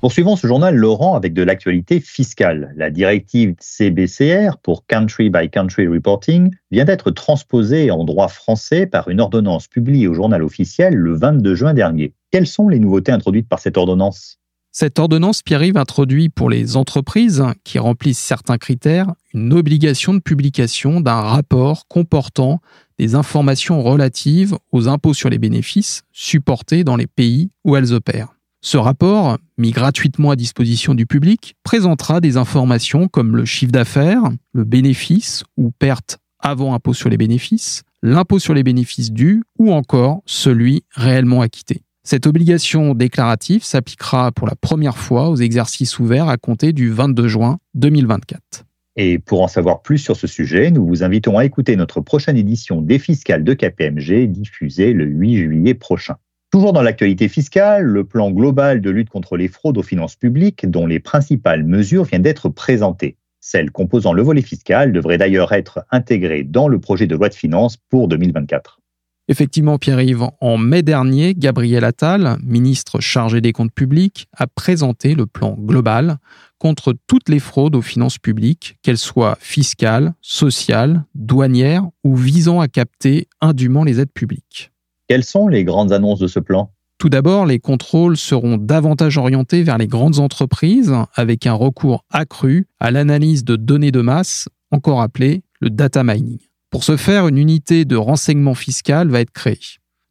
Poursuivons 0.00 0.36
ce 0.36 0.46
journal, 0.46 0.76
Laurent, 0.76 1.14
avec 1.14 1.32
de 1.32 1.42
l'actualité 1.42 1.98
fiscale. 1.98 2.74
La 2.76 2.90
directive 2.90 3.54
CBCR 3.58 4.58
pour 4.62 4.84
Country 4.86 5.30
by 5.30 5.48
Country 5.48 5.86
Reporting 5.86 6.50
vient 6.70 6.84
d'être 6.84 7.10
transposée 7.10 7.90
en 7.90 8.04
droit 8.04 8.28
français 8.28 8.84
par 8.84 9.08
une 9.08 9.20
ordonnance 9.20 9.66
publiée 9.66 10.06
au 10.06 10.12
journal 10.12 10.42
officiel 10.42 10.94
le 10.94 11.14
22 11.14 11.54
juin 11.54 11.72
dernier. 11.72 12.12
Quelles 12.30 12.46
sont 12.46 12.68
les 12.68 12.80
nouveautés 12.80 13.12
introduites 13.12 13.48
par 13.48 13.60
cette 13.60 13.78
ordonnance? 13.78 14.40
Cette 14.76 14.98
ordonnance, 14.98 15.42
Pierre-Yves, 15.42 15.76
introduit 15.76 16.28
pour 16.30 16.50
les 16.50 16.76
entreprises 16.76 17.44
qui 17.62 17.78
remplissent 17.78 18.18
certains 18.18 18.58
critères 18.58 19.14
une 19.32 19.52
obligation 19.52 20.14
de 20.14 20.18
publication 20.18 21.00
d'un 21.00 21.20
rapport 21.20 21.86
comportant 21.86 22.60
des 22.98 23.14
informations 23.14 23.84
relatives 23.84 24.58
aux 24.72 24.88
impôts 24.88 25.14
sur 25.14 25.30
les 25.30 25.38
bénéfices 25.38 26.02
supportés 26.10 26.82
dans 26.82 26.96
les 26.96 27.06
pays 27.06 27.52
où 27.64 27.76
elles 27.76 27.92
opèrent. 27.92 28.34
Ce 28.62 28.76
rapport, 28.76 29.38
mis 29.58 29.70
gratuitement 29.70 30.32
à 30.32 30.36
disposition 30.36 30.96
du 30.96 31.06
public, 31.06 31.54
présentera 31.62 32.20
des 32.20 32.36
informations 32.36 33.06
comme 33.06 33.36
le 33.36 33.44
chiffre 33.44 33.70
d'affaires, 33.70 34.24
le 34.54 34.64
bénéfice 34.64 35.44
ou 35.56 35.70
perte 35.70 36.18
avant 36.40 36.74
impôt 36.74 36.94
sur 36.94 37.08
les 37.08 37.16
bénéfices, 37.16 37.84
l'impôt 38.02 38.40
sur 38.40 38.54
les 38.54 38.64
bénéfices 38.64 39.12
dus 39.12 39.44
ou 39.56 39.72
encore 39.72 40.22
celui 40.26 40.82
réellement 40.96 41.42
acquitté. 41.42 41.84
Cette 42.06 42.26
obligation 42.26 42.94
déclarative 42.94 43.64
s'appliquera 43.64 44.30
pour 44.30 44.46
la 44.46 44.54
première 44.54 44.98
fois 44.98 45.30
aux 45.30 45.36
exercices 45.36 45.98
ouverts 45.98 46.28
à 46.28 46.36
compter 46.36 46.74
du 46.74 46.90
22 46.90 47.28
juin 47.28 47.56
2024. 47.72 48.66
Et 48.96 49.18
pour 49.18 49.40
en 49.40 49.48
savoir 49.48 49.80
plus 49.80 49.96
sur 49.96 50.14
ce 50.14 50.26
sujet, 50.26 50.70
nous 50.70 50.86
vous 50.86 51.02
invitons 51.02 51.38
à 51.38 51.46
écouter 51.46 51.76
notre 51.76 52.02
prochaine 52.02 52.36
édition 52.36 52.82
des 52.82 52.98
fiscales 52.98 53.42
de 53.42 53.54
KPMG 53.54 54.26
diffusée 54.26 54.92
le 54.92 55.06
8 55.06 55.36
juillet 55.38 55.72
prochain. 55.72 56.16
Toujours 56.50 56.74
dans 56.74 56.82
l'actualité 56.82 57.26
fiscale, 57.26 57.84
le 57.84 58.04
plan 58.04 58.30
global 58.30 58.82
de 58.82 58.90
lutte 58.90 59.08
contre 59.08 59.38
les 59.38 59.48
fraudes 59.48 59.78
aux 59.78 59.82
finances 59.82 60.14
publiques, 60.14 60.70
dont 60.70 60.86
les 60.86 61.00
principales 61.00 61.64
mesures 61.64 62.04
viennent 62.04 62.20
d'être 62.20 62.50
présentées. 62.50 63.16
Celles 63.40 63.70
composant 63.70 64.12
le 64.12 64.22
volet 64.22 64.42
fiscal 64.42 64.92
devraient 64.92 65.18
d'ailleurs 65.18 65.54
être 65.54 65.86
intégrées 65.90 66.44
dans 66.44 66.68
le 66.68 66.78
projet 66.78 67.06
de 67.06 67.16
loi 67.16 67.30
de 67.30 67.34
finances 67.34 67.78
pour 67.88 68.08
2024. 68.08 68.82
Effectivement, 69.26 69.78
Pierre-Yves, 69.78 70.26
en 70.42 70.58
mai 70.58 70.82
dernier, 70.82 71.34
Gabriel 71.34 71.84
Attal, 71.84 72.36
ministre 72.42 73.00
chargé 73.00 73.40
des 73.40 73.52
comptes 73.52 73.72
publics, 73.72 74.26
a 74.36 74.46
présenté 74.46 75.14
le 75.14 75.24
plan 75.24 75.56
global 75.58 76.18
contre 76.58 76.94
toutes 77.06 77.30
les 77.30 77.38
fraudes 77.38 77.74
aux 77.74 77.82
finances 77.82 78.18
publiques, 78.18 78.76
qu'elles 78.82 78.98
soient 78.98 79.38
fiscales, 79.40 80.12
sociales, 80.20 81.04
douanières 81.14 81.86
ou 82.04 82.16
visant 82.16 82.60
à 82.60 82.68
capter 82.68 83.28
indûment 83.40 83.84
les 83.84 83.98
aides 83.98 84.12
publiques. 84.12 84.72
Quelles 85.08 85.24
sont 85.24 85.48
les 85.48 85.64
grandes 85.64 85.92
annonces 85.92 86.20
de 86.20 86.26
ce 86.26 86.40
plan? 86.40 86.70
Tout 86.98 87.08
d'abord, 87.08 87.46
les 87.46 87.58
contrôles 87.58 88.16
seront 88.16 88.56
davantage 88.56 89.18
orientés 89.18 89.62
vers 89.62 89.78
les 89.78 89.88
grandes 89.88 90.18
entreprises 90.18 90.94
avec 91.14 91.46
un 91.46 91.54
recours 91.54 92.04
accru 92.10 92.66
à 92.78 92.90
l'analyse 92.90 93.44
de 93.44 93.56
données 93.56 93.90
de 93.90 94.00
masse, 94.00 94.48
encore 94.70 95.00
appelée 95.00 95.42
le 95.60 95.70
data 95.70 96.04
mining. 96.04 96.38
Pour 96.74 96.82
ce 96.82 96.96
faire, 96.96 97.28
une 97.28 97.38
unité 97.38 97.84
de 97.84 97.94
renseignement 97.94 98.56
fiscal 98.56 99.08
va 99.08 99.20
être 99.20 99.30
créée. 99.30 99.60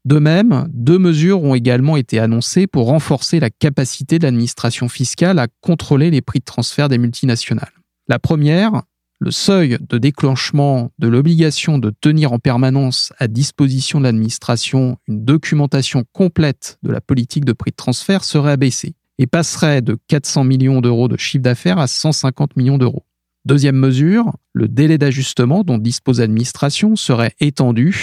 De 0.06 0.18
même, 0.18 0.66
deux 0.72 0.98
mesures 0.98 1.44
ont 1.44 1.56
également 1.56 1.98
été 1.98 2.20
annoncées 2.20 2.68
pour 2.68 2.86
renforcer 2.86 3.42
la 3.42 3.50
capacité 3.50 4.18
de 4.18 4.24
l'administration 4.24 4.88
fiscale 4.88 5.40
à 5.40 5.48
contrôler 5.60 6.10
les 6.10 6.22
prix 6.22 6.40
de 6.40 6.46
transfert 6.46 6.88
des 6.88 6.98
multinationales. 6.98 7.74
La 8.08 8.18
première, 8.18 8.84
le 9.20 9.30
seuil 9.32 9.78
de 9.90 9.98
déclenchement 9.98 10.90
de 11.00 11.10
l'obligation 11.10 11.80
de 11.80 11.92
tenir 12.00 12.32
en 12.32 12.40
permanence 12.40 13.12
à 13.18 13.28
disposition 13.28 14.00
de 14.00 14.06
l'administration 14.06 14.96
une 15.10 15.26
documentation 15.26 16.06
complète 16.14 16.78
de 16.82 16.94
la 16.94 17.02
politique 17.02 17.44
de 17.44 17.52
prix 17.52 17.72
de 17.72 17.76
transfert 17.76 18.24
serait 18.24 18.54
abaissé 18.54 18.96
et 19.18 19.28
passerait 19.28 19.82
de 19.82 19.98
400 20.08 20.46
millions 20.46 20.80
d'euros 20.80 21.10
de 21.10 21.18
chiffre 21.18 21.44
d'affaires 21.44 21.80
à 21.80 21.88
150 21.88 22.56
millions 22.56 22.78
d'euros. 22.78 23.04
Deuxième 23.46 23.76
mesure, 23.76 24.32
le 24.54 24.70
délai 24.70 24.98
d'ajustement 24.98 25.66
dont 25.66 25.78
dispose 25.78 26.22
l'administration 26.22 26.96
serait 26.96 27.34
étendu 27.42 27.94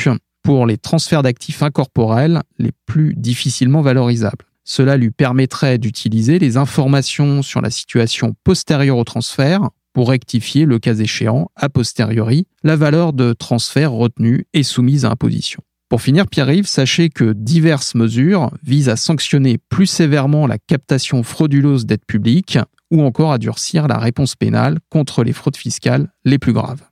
pour 0.42 0.66
les 0.66 0.76
transferts 0.76 1.22
d'actifs 1.22 1.62
incorporels 1.62 2.42
les 2.58 2.72
plus 2.84 3.14
difficilement 3.16 3.80
valorisables. 3.80 4.44
Cela 4.64 4.98
lui 4.98 5.10
permettrait 5.10 5.78
d'utiliser 5.78 6.38
les 6.38 6.58
informations 6.58 7.40
sur 7.40 7.62
la 7.62 7.70
situation 7.70 8.34
postérieure 8.44 8.98
au 8.98 9.04
transfert 9.04 9.70
pour 9.94 10.10
rectifier, 10.10 10.66
le 10.66 10.78
cas 10.78 10.94
échéant, 10.94 11.50
a 11.56 11.68
posteriori, 11.70 12.46
la 12.62 12.76
valeur 12.76 13.12
de 13.14 13.32
transfert 13.32 13.92
retenue 13.92 14.46
et 14.52 14.62
soumise 14.62 15.04
à 15.04 15.10
imposition. 15.10 15.62
Pour 15.88 16.02
finir, 16.02 16.28
Pierre-Yves, 16.28 16.68
sachez 16.68 17.08
que 17.08 17.32
diverses 17.32 17.96
mesures 17.96 18.50
visent 18.62 18.90
à 18.90 18.96
sanctionner 18.96 19.58
plus 19.70 19.86
sévèrement 19.86 20.46
la 20.46 20.58
captation 20.58 21.24
frauduleuse 21.24 21.86
d'aides 21.86 22.04
publiques 22.06 22.58
ou 22.90 23.02
encore 23.02 23.32
à 23.32 23.38
durcir 23.38 23.88
la 23.88 23.98
réponse 23.98 24.36
pénale 24.36 24.78
contre 24.88 25.24
les 25.24 25.32
fraudes 25.32 25.56
fiscales 25.56 26.08
les 26.24 26.38
plus 26.38 26.52
graves. 26.52 26.82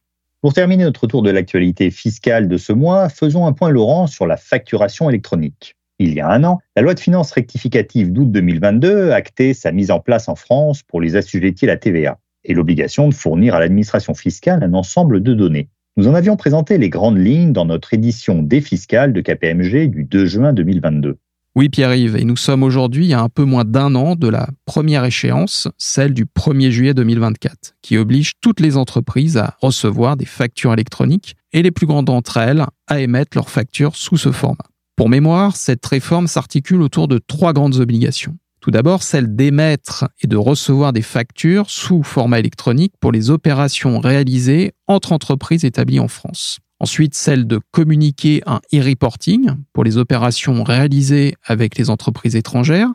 Pour 0.41 0.53
terminer 0.53 0.85
notre 0.85 1.07
tour 1.07 1.23
de 1.23 1.31
l'actualité 1.31 1.91
fiscale 1.91 2.49
de 2.49 2.57
ce 2.57 2.73
mois, 2.73 3.09
faisons 3.09 3.47
un 3.47 3.53
point, 3.53 3.71
Laurent, 3.71 4.07
sur 4.07 4.27
la 4.27 4.37
facturation 4.37 5.11
électronique. 5.11 5.75
Il 5.99 6.15
y 6.15 6.21
a 6.21 6.29
un 6.29 6.45
an, 6.45 6.61
la 6.77 6.83
loi 6.83 6.95
de 6.95 7.01
finances 7.01 7.33
rectificative 7.33 8.13
d'août 8.13 8.31
2022 8.31 9.11
actait 9.11 9.53
sa 9.53 9.73
mise 9.73 9.91
en 9.91 9.99
place 9.99 10.29
en 10.29 10.37
France 10.37 10.85
pour 10.85 11.01
les 11.01 11.17
assujettis 11.17 11.65
à 11.65 11.69
la 11.69 11.77
TVA 11.77 12.19
et 12.45 12.55
l'obligation 12.55 13.09
de 13.09 13.15
fournir 13.15 13.57
à 13.57 13.61
l'administration 13.61 14.15
fiscale 14.15 14.63
un 14.63 14.75
ensemble 14.75 15.23
de 15.23 15.35
données. 15.35 15.69
Nous 15.97 16.07
en 16.07 16.15
avions 16.15 16.37
présenté 16.37 16.79
les 16.79 16.89
grandes 16.89 17.19
lignes 17.19 17.53
dans 17.53 17.65
notre 17.65 17.93
édition 17.93 18.41
des 18.43 18.61
fiscales 18.61 19.13
de 19.13 19.21
KPMG 19.21 19.89
du 19.89 20.05
2 20.05 20.27
juin 20.27 20.53
2022. 20.53 21.19
Oui, 21.59 21.69
Pierre-Yves, 21.69 22.15
et 22.15 22.23
nous 22.23 22.37
sommes 22.37 22.63
aujourd'hui 22.63 23.13
à 23.13 23.21
un 23.21 23.29
peu 23.29 23.43
moins 23.43 23.65
d'un 23.65 23.97
an 23.97 24.15
de 24.15 24.29
la 24.29 24.49
première 24.65 25.05
échéance, 25.05 25.67
celle 25.77 26.15
du 26.15 26.25
1er 26.25 26.71
juillet 26.71 26.95
2024, 26.95 27.75
qui 27.83 27.99
oblige 27.99 28.35
toutes 28.41 28.61
les 28.61 28.77
entreprises 28.77 29.37
à 29.37 29.57
recevoir 29.61 30.17
des 30.17 30.25
factures 30.25 30.73
électroniques 30.73 31.35
et 31.53 31.63
les 31.63 31.73
plus 31.73 31.89
grandes 31.89 32.05
d'entre 32.05 32.37
elles 32.37 32.65
à 32.87 33.01
émettre 33.01 33.37
leurs 33.37 33.51
factures 33.51 33.97
sous 33.97 34.17
ce 34.17 34.31
format. 34.31 34.67
Pour 34.95 35.09
mémoire, 35.09 35.57
cette 35.57 35.85
réforme 35.85 36.29
s'articule 36.29 36.81
autour 36.81 37.09
de 37.09 37.19
trois 37.19 37.53
grandes 37.53 37.81
obligations. 37.81 38.37
Tout 38.61 38.71
d'abord, 38.71 39.03
celle 39.03 39.35
d'émettre 39.35 40.09
et 40.23 40.29
de 40.29 40.37
recevoir 40.37 40.93
des 40.93 41.03
factures 41.03 41.71
sous 41.71 42.05
format 42.05 42.39
électronique 42.39 42.95
pour 43.01 43.11
les 43.11 43.31
opérations 43.31 43.99
réalisées 43.99 44.75
entre 44.87 45.11
entreprises 45.11 45.65
établies 45.65 45.99
en 45.99 46.07
France. 46.07 46.61
Ensuite, 46.81 47.15
celle 47.15 47.47
de 47.47 47.61
communiquer 47.73 48.43
un 48.47 48.61
e-reporting 48.73 49.51
pour 49.73 49.85
les 49.85 49.97
opérations 49.97 50.63
réalisées 50.63 51.35
avec 51.45 51.77
les 51.77 51.91
entreprises 51.91 52.37
étrangères 52.37 52.91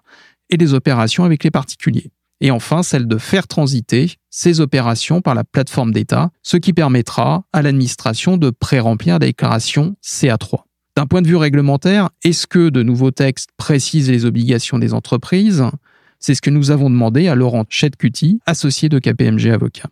et 0.50 0.58
les 0.58 0.74
opérations 0.74 1.26
avec 1.26 1.44
les 1.44 1.52
particuliers. 1.52 2.12
Et 2.40 2.52
enfin, 2.52 2.84
celle 2.84 3.08
de 3.08 3.18
faire 3.18 3.48
transiter 3.48 4.16
ces 4.30 4.60
opérations 4.60 5.22
par 5.22 5.36
la 5.36 5.44
plateforme 5.44 5.92
d'État, 5.92 6.32
ce 6.44 6.58
qui 6.58 6.74
permettra 6.74 7.46
à 7.54 7.62
l'administration 7.62 8.38
de 8.38 8.50
pré-remplir 8.50 9.16
la 9.16 9.28
déclaration 9.28 9.96
CA3. 10.04 10.64
D'un 10.96 11.06
point 11.06 11.22
de 11.22 11.28
vue 11.28 11.38
réglementaire, 11.38 12.10
est-ce 12.24 12.46
que 12.46 12.70
de 12.70 12.84
nouveaux 12.84 13.12
textes 13.12 13.50
précisent 13.58 14.12
les 14.12 14.26
obligations 14.26 14.78
des 14.78 14.94
entreprises? 14.94 15.64
C'est 16.20 16.36
ce 16.36 16.42
que 16.42 16.50
nous 16.50 16.72
avons 16.72 16.90
demandé 16.90 17.28
à 17.28 17.36
Laurent 17.36 17.66
Chetcuti, 17.68 18.40
associé 18.46 18.90
de 18.90 19.00
KPMG 19.00 19.48
Avocat. 19.48 19.90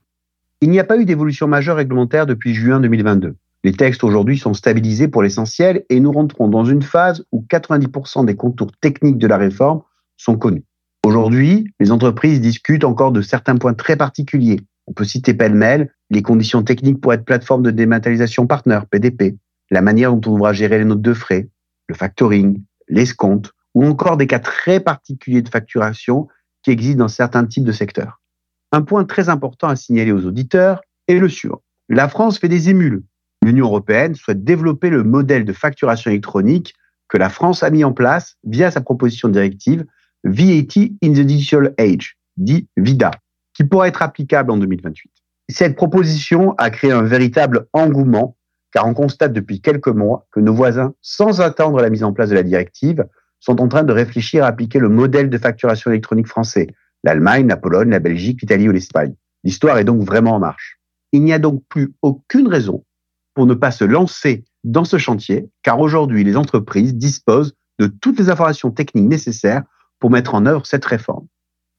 Il 0.62 0.70
n'y 0.70 0.80
a 0.80 0.84
pas 0.84 0.98
eu 0.98 1.06
d'évolution 1.06 1.48
majeure 1.48 1.78
réglementaire 1.78 2.26
depuis 2.26 2.54
juin 2.54 2.80
2022. 2.80 3.36
Les 3.64 3.74
textes 3.74 4.04
aujourd'hui 4.04 4.40
sont 4.40 4.54
stabilisés 4.54 5.08
pour 5.08 5.22
l'essentiel 5.22 5.86
et 5.90 6.00
nous 6.00 6.12
rentrons 6.12 6.48
dans 6.48 6.66
une 6.66 6.82
phase 6.82 7.24
où 7.32 7.46
90% 7.48 8.26
des 8.26 8.36
contours 8.36 8.72
techniques 8.82 9.20
de 9.20 9.28
la 9.28 9.38
réforme 9.38 9.82
sont 10.18 10.36
connus. 10.36 10.64
Aujourd'hui, 11.06 11.68
les 11.80 11.92
entreprises 11.92 12.42
discutent 12.42 12.84
encore 12.84 13.12
de 13.12 13.22
certains 13.22 13.58
points 13.58 13.74
très 13.74 13.96
particuliers. 13.96 14.62
On 14.88 14.94
peut 14.94 15.04
citer 15.04 15.34
pêle-mêle 15.34 15.94
les 16.10 16.22
conditions 16.22 16.64
techniques 16.64 17.02
pour 17.02 17.14
être 17.14 17.26
plateforme 17.26 17.62
de 17.62 17.72
dématérialisation 17.72 18.48
partner, 18.48 18.80
PDP, 18.90 19.38
la 19.70 19.82
manière 19.82 20.12
dont 20.14 20.32
on 20.32 20.36
devra 20.36 20.54
gérer 20.54 20.80
les 20.80 20.86
notes 20.86 21.02
de 21.02 21.14
frais, 21.14 21.50
le 21.88 21.96
factoring, 21.96 22.62
l'escompte, 22.88 23.52
ou 23.74 23.86
encore 23.86 24.18
des 24.18 24.28
cas 24.28 24.40
très 24.40 24.80
particuliers 24.80 25.42
de 25.42 25.50
facturation 25.50 26.28
qui 26.64 26.72
existent 26.72 27.00
dans 27.00 27.08
certains 27.08 27.46
types 27.46 27.64
de 27.64 27.72
secteurs. 27.72 28.22
Un 28.72 28.82
point 28.82 29.06
très 29.06 29.30
important 29.30 29.68
à 29.68 29.76
signaler 29.76 30.12
aux 30.12 30.26
auditeurs 30.26 30.82
est 31.08 31.20
le 31.20 31.30
suivant. 31.30 31.62
La 31.90 32.08
France 32.08 32.40
fait 32.40 32.50
des 32.50 32.70
émules. 32.70 33.04
L'Union 33.44 33.66
européenne 33.66 34.16
souhaite 34.16 34.44
développer 34.44 34.90
le 34.90 35.04
modèle 35.04 35.46
de 35.46 35.54
facturation 35.54 36.12
électronique 36.12 36.76
que 37.08 37.18
la 37.18 37.30
France 37.30 37.64
a 37.64 37.70
mis 37.70 37.84
en 37.84 37.92
place 37.92 38.38
via 38.44 38.72
sa 38.72 38.82
proposition 38.82 39.28
de 39.28 39.34
directive 39.34 39.86
VAT 40.24 40.80
in 41.04 41.14
the 41.14 41.26
Digital 41.26 41.74
Age, 41.80 42.18
dit 42.38 42.68
VIDA, 42.78 43.12
qui 43.54 43.64
pourra 43.64 43.88
être 43.88 44.02
applicable 44.02 44.52
en 44.52 44.58
2028. 44.58 45.12
Cette 45.50 45.76
proposition 45.76 46.54
a 46.58 46.70
créé 46.70 46.92
un 46.92 47.02
véritable 47.02 47.68
engouement 47.74 48.38
car 48.72 48.88
on 48.88 48.94
constate 48.94 49.34
depuis 49.34 49.60
quelques 49.60 49.88
mois 49.88 50.28
que 50.32 50.40
nos 50.40 50.54
voisins, 50.54 50.94
sans 51.02 51.42
attendre 51.42 51.82
la 51.82 51.90
mise 51.90 52.04
en 52.04 52.14
place 52.14 52.30
de 52.30 52.36
la 52.36 52.44
directive, 52.44 53.06
sont 53.40 53.60
en 53.60 53.68
train 53.68 53.84
de 53.84 53.92
réfléchir 53.92 54.46
à 54.46 54.48
appliquer 54.48 54.80
le 54.80 54.88
modèle 54.88 55.30
de 55.30 55.38
facturation 55.38 55.92
électronique 55.92 56.28
français, 56.28 56.68
l'Allemagne, 57.04 57.48
la 57.48 57.58
Pologne, 57.58 57.90
la 57.90 58.00
Belgique, 58.00 58.42
l'Italie 58.42 58.70
ou 58.70 58.72
l'Espagne. 58.72 59.14
L'histoire 59.44 59.78
est 59.78 59.84
donc 59.84 60.04
vraiment 60.04 60.36
en 60.36 60.40
marche. 60.40 60.80
Il 61.12 61.24
n'y 61.24 61.34
a 61.34 61.40
donc 61.40 61.64
plus 61.68 61.94
aucune 62.02 62.48
raison 62.48 62.86
pour 63.34 63.46
ne 63.46 63.54
pas 63.54 63.72
se 63.72 63.84
lancer 63.84 64.44
dans 64.64 64.86
ce 64.86 64.98
chantier, 64.98 65.50
car 65.64 65.80
aujourd'hui, 65.80 66.24
les 66.24 66.38
entreprises 66.38 66.96
disposent 66.96 67.54
de 67.80 67.88
toutes 67.88 68.20
les 68.20 68.30
informations 68.30 68.72
techniques 68.72 69.10
nécessaires 69.10 69.64
pour 70.00 70.12
mettre 70.12 70.36
en 70.36 70.46
œuvre 70.46 70.66
cette 70.66 70.86
réforme. 70.86 71.28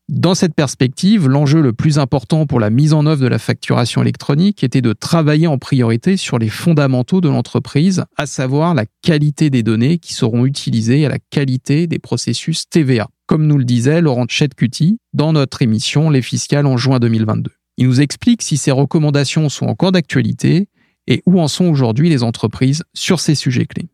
Dans 0.09 0.35
cette 0.35 0.55
perspective, 0.55 1.29
l'enjeu 1.29 1.63
le 1.63 1.73
plus 1.73 1.99
important 1.99 2.45
pour 2.45 2.59
la 2.59 2.71
mise 2.71 2.93
en 2.93 3.07
œuvre 3.07 3.23
de 3.23 3.29
la 3.29 3.39
facturation 3.39 4.03
électronique 4.03 4.65
était 4.65 4.83
de 4.83 4.93
travailler 4.93 5.47
en 5.47 5.59
priorité 5.59 6.17
sur 6.17 6.39
les 6.39 6.49
fondamentaux 6.49 7.21
de 7.21 7.29
l'entreprise, 7.29 8.05
à 8.17 8.27
savoir 8.27 8.75
la 8.75 8.85
qualité 9.03 9.49
des 9.49 9.63
données 9.63 9.99
qui 9.99 10.13
seront 10.13 10.45
utilisées 10.45 11.03
et 11.03 11.09
la 11.09 11.19
qualité 11.31 11.87
des 11.87 12.01
processus 12.01 12.69
TVA, 12.69 13.09
comme 13.27 13.47
nous 13.47 13.59
le 13.59 13.65
disait 13.65 14.01
Laurent 14.01 14.27
Chetcuti 14.29 14.99
dans 15.15 15.33
notre 15.33 15.63
émission 15.63 16.11
Les 16.11 16.23
Fiscales 16.23 16.67
en 16.67 16.77
juin 16.77 16.99
2022. 16.99 17.53
Il 17.79 17.87
nous 17.87 18.01
explique 18.01 18.43
si 18.43 18.57
ces 18.57 18.73
recommandations 18.73 19.49
sont 19.49 19.67
encore 19.67 19.93
d'actualité 19.93 20.69
et 21.07 21.23
où 21.27 21.41
en 21.41 21.49
sont 21.49 21.67
aujourd'hui 21.67 22.09
les 22.09 22.23
entreprises 22.23 22.85
sur 22.95 23.21
ces 23.21 23.35
sujets 23.35 23.67
clés? 23.67 23.89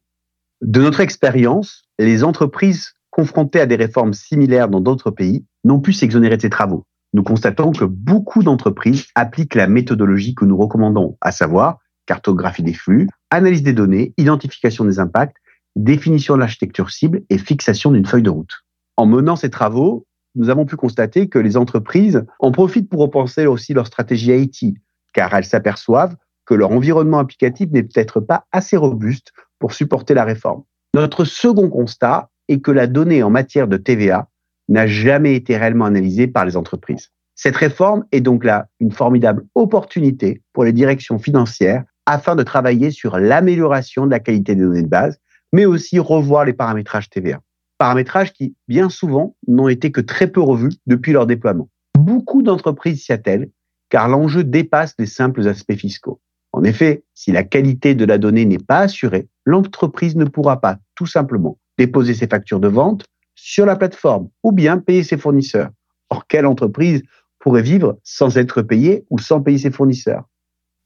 De 0.60 0.80
notre 0.80 1.00
expérience, 1.00 1.84
les 1.98 2.24
entreprises 2.24 2.94
confrontées 3.10 3.60
à 3.60 3.66
des 3.66 3.76
réformes 3.76 4.12
similaires 4.12 4.68
dans 4.68 4.80
d'autres 4.80 5.10
pays 5.10 5.44
n'ont 5.64 5.80
pu 5.80 5.92
s'exonérer 5.92 6.36
de 6.36 6.42
ces 6.42 6.50
travaux. 6.50 6.86
Nous 7.14 7.22
constatons 7.22 7.72
que 7.72 7.84
beaucoup 7.84 8.42
d'entreprises 8.42 9.06
appliquent 9.14 9.54
la 9.54 9.66
méthodologie 9.66 10.34
que 10.34 10.44
nous 10.44 10.56
recommandons, 10.56 11.16
à 11.20 11.32
savoir 11.32 11.78
cartographie 12.06 12.62
des 12.62 12.74
flux, 12.74 13.08
analyse 13.30 13.62
des 13.62 13.72
données, 13.72 14.14
identification 14.16 14.84
des 14.84 14.98
impacts, 14.98 15.36
définition 15.76 16.34
de 16.34 16.40
l'architecture 16.40 16.90
cible 16.90 17.22
et 17.30 17.38
fixation 17.38 17.92
d'une 17.92 18.06
feuille 18.06 18.22
de 18.22 18.30
route. 18.30 18.64
En 18.96 19.06
menant 19.06 19.36
ces 19.36 19.50
travaux, 19.50 20.06
nous 20.34 20.50
avons 20.50 20.66
pu 20.66 20.76
constater 20.76 21.28
que 21.28 21.38
les 21.38 21.56
entreprises 21.56 22.24
en 22.40 22.50
profitent 22.50 22.88
pour 22.88 23.00
repenser 23.00 23.46
aussi 23.46 23.74
leur 23.74 23.86
stratégie 23.86 24.32
IT, 24.32 24.76
car 25.12 25.34
elles 25.34 25.44
s'aperçoivent 25.44 26.16
que 26.48 26.54
leur 26.54 26.70
environnement 26.70 27.18
applicatif 27.18 27.70
n'est 27.72 27.82
peut-être 27.82 28.20
pas 28.20 28.46
assez 28.52 28.78
robuste 28.78 29.32
pour 29.58 29.74
supporter 29.74 30.14
la 30.14 30.24
réforme. 30.24 30.62
Notre 30.94 31.26
second 31.26 31.68
constat 31.68 32.30
est 32.48 32.60
que 32.60 32.70
la 32.70 32.86
donnée 32.86 33.22
en 33.22 33.28
matière 33.28 33.68
de 33.68 33.76
TVA 33.76 34.28
n'a 34.70 34.86
jamais 34.86 35.34
été 35.34 35.58
réellement 35.58 35.84
analysée 35.84 36.26
par 36.26 36.46
les 36.46 36.56
entreprises. 36.56 37.10
Cette 37.34 37.56
réforme 37.56 38.06
est 38.12 38.22
donc 38.22 38.44
là 38.44 38.68
une 38.80 38.92
formidable 38.92 39.44
opportunité 39.54 40.42
pour 40.54 40.64
les 40.64 40.72
directions 40.72 41.18
financières 41.18 41.84
afin 42.06 42.34
de 42.34 42.42
travailler 42.42 42.90
sur 42.90 43.18
l'amélioration 43.18 44.06
de 44.06 44.10
la 44.10 44.18
qualité 44.18 44.54
des 44.54 44.62
données 44.62 44.82
de 44.82 44.88
base, 44.88 45.20
mais 45.52 45.66
aussi 45.66 45.98
revoir 45.98 46.46
les 46.46 46.54
paramétrages 46.54 47.10
TVA. 47.10 47.40
Paramétrages 47.76 48.32
qui, 48.32 48.56
bien 48.68 48.88
souvent, 48.88 49.36
n'ont 49.46 49.68
été 49.68 49.92
que 49.92 50.00
très 50.00 50.28
peu 50.28 50.40
revus 50.40 50.72
depuis 50.86 51.12
leur 51.12 51.26
déploiement. 51.26 51.68
Beaucoup 51.98 52.42
d'entreprises 52.42 53.04
s'y 53.04 53.12
attellent, 53.12 53.50
car 53.90 54.08
l'enjeu 54.08 54.44
dépasse 54.44 54.94
les 54.98 55.06
simples 55.06 55.46
aspects 55.46 55.76
fiscaux. 55.76 56.22
En 56.52 56.64
effet, 56.64 57.04
si 57.14 57.32
la 57.32 57.44
qualité 57.44 57.94
de 57.94 58.04
la 58.04 58.18
donnée 58.18 58.44
n'est 58.44 58.58
pas 58.58 58.80
assurée, 58.80 59.28
l'entreprise 59.44 60.16
ne 60.16 60.24
pourra 60.24 60.60
pas 60.60 60.78
tout 60.94 61.06
simplement 61.06 61.58
déposer 61.78 62.14
ses 62.14 62.26
factures 62.26 62.60
de 62.60 62.68
vente 62.68 63.04
sur 63.34 63.66
la 63.66 63.76
plateforme 63.76 64.28
ou 64.42 64.52
bien 64.52 64.78
payer 64.78 65.04
ses 65.04 65.16
fournisseurs. 65.16 65.70
Or, 66.10 66.26
quelle 66.26 66.46
entreprise 66.46 67.02
pourrait 67.38 67.62
vivre 67.62 67.98
sans 68.02 68.36
être 68.36 68.62
payée 68.62 69.04
ou 69.10 69.18
sans 69.18 69.40
payer 69.40 69.58
ses 69.58 69.70
fournisseurs? 69.70 70.24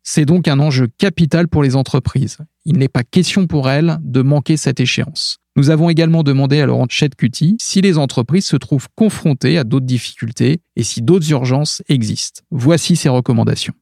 C'est 0.03 0.25
donc 0.25 0.49
un 0.49 0.59
enjeu 0.59 0.89
capital 0.99 1.47
pour 1.47 1.63
les 1.63 1.77
entreprises. 1.77 2.39
Il 2.65 2.77
n'est 2.77 2.89
pas 2.89 3.05
question 3.05 3.47
pour 3.47 3.71
elles 3.71 3.99
de 4.03 4.21
manquer 4.21 4.57
cette 4.57 4.81
échéance. 4.81 5.39
Nous 5.55 5.71
avons 5.71 5.91
également 5.91 6.23
demandé 6.23 6.61
à 6.61 6.67
Laurent 6.67 6.87
Chetcuti 6.89 7.57
si 7.61 7.81
les 7.83 7.99
entreprises 7.99 8.47
se 8.47 8.57
trouvent 8.57 8.89
confrontées 8.97 9.59
à 9.59 9.65
d'autres 9.65 9.87
difficultés 9.87 10.61
et 10.77 10.83
si 10.83 11.03
d'autres 11.03 11.31
urgences 11.31 11.83
existent. 11.89 12.43
Voici 12.51 12.97
ses 12.97 13.11
recommandations. 13.11 13.75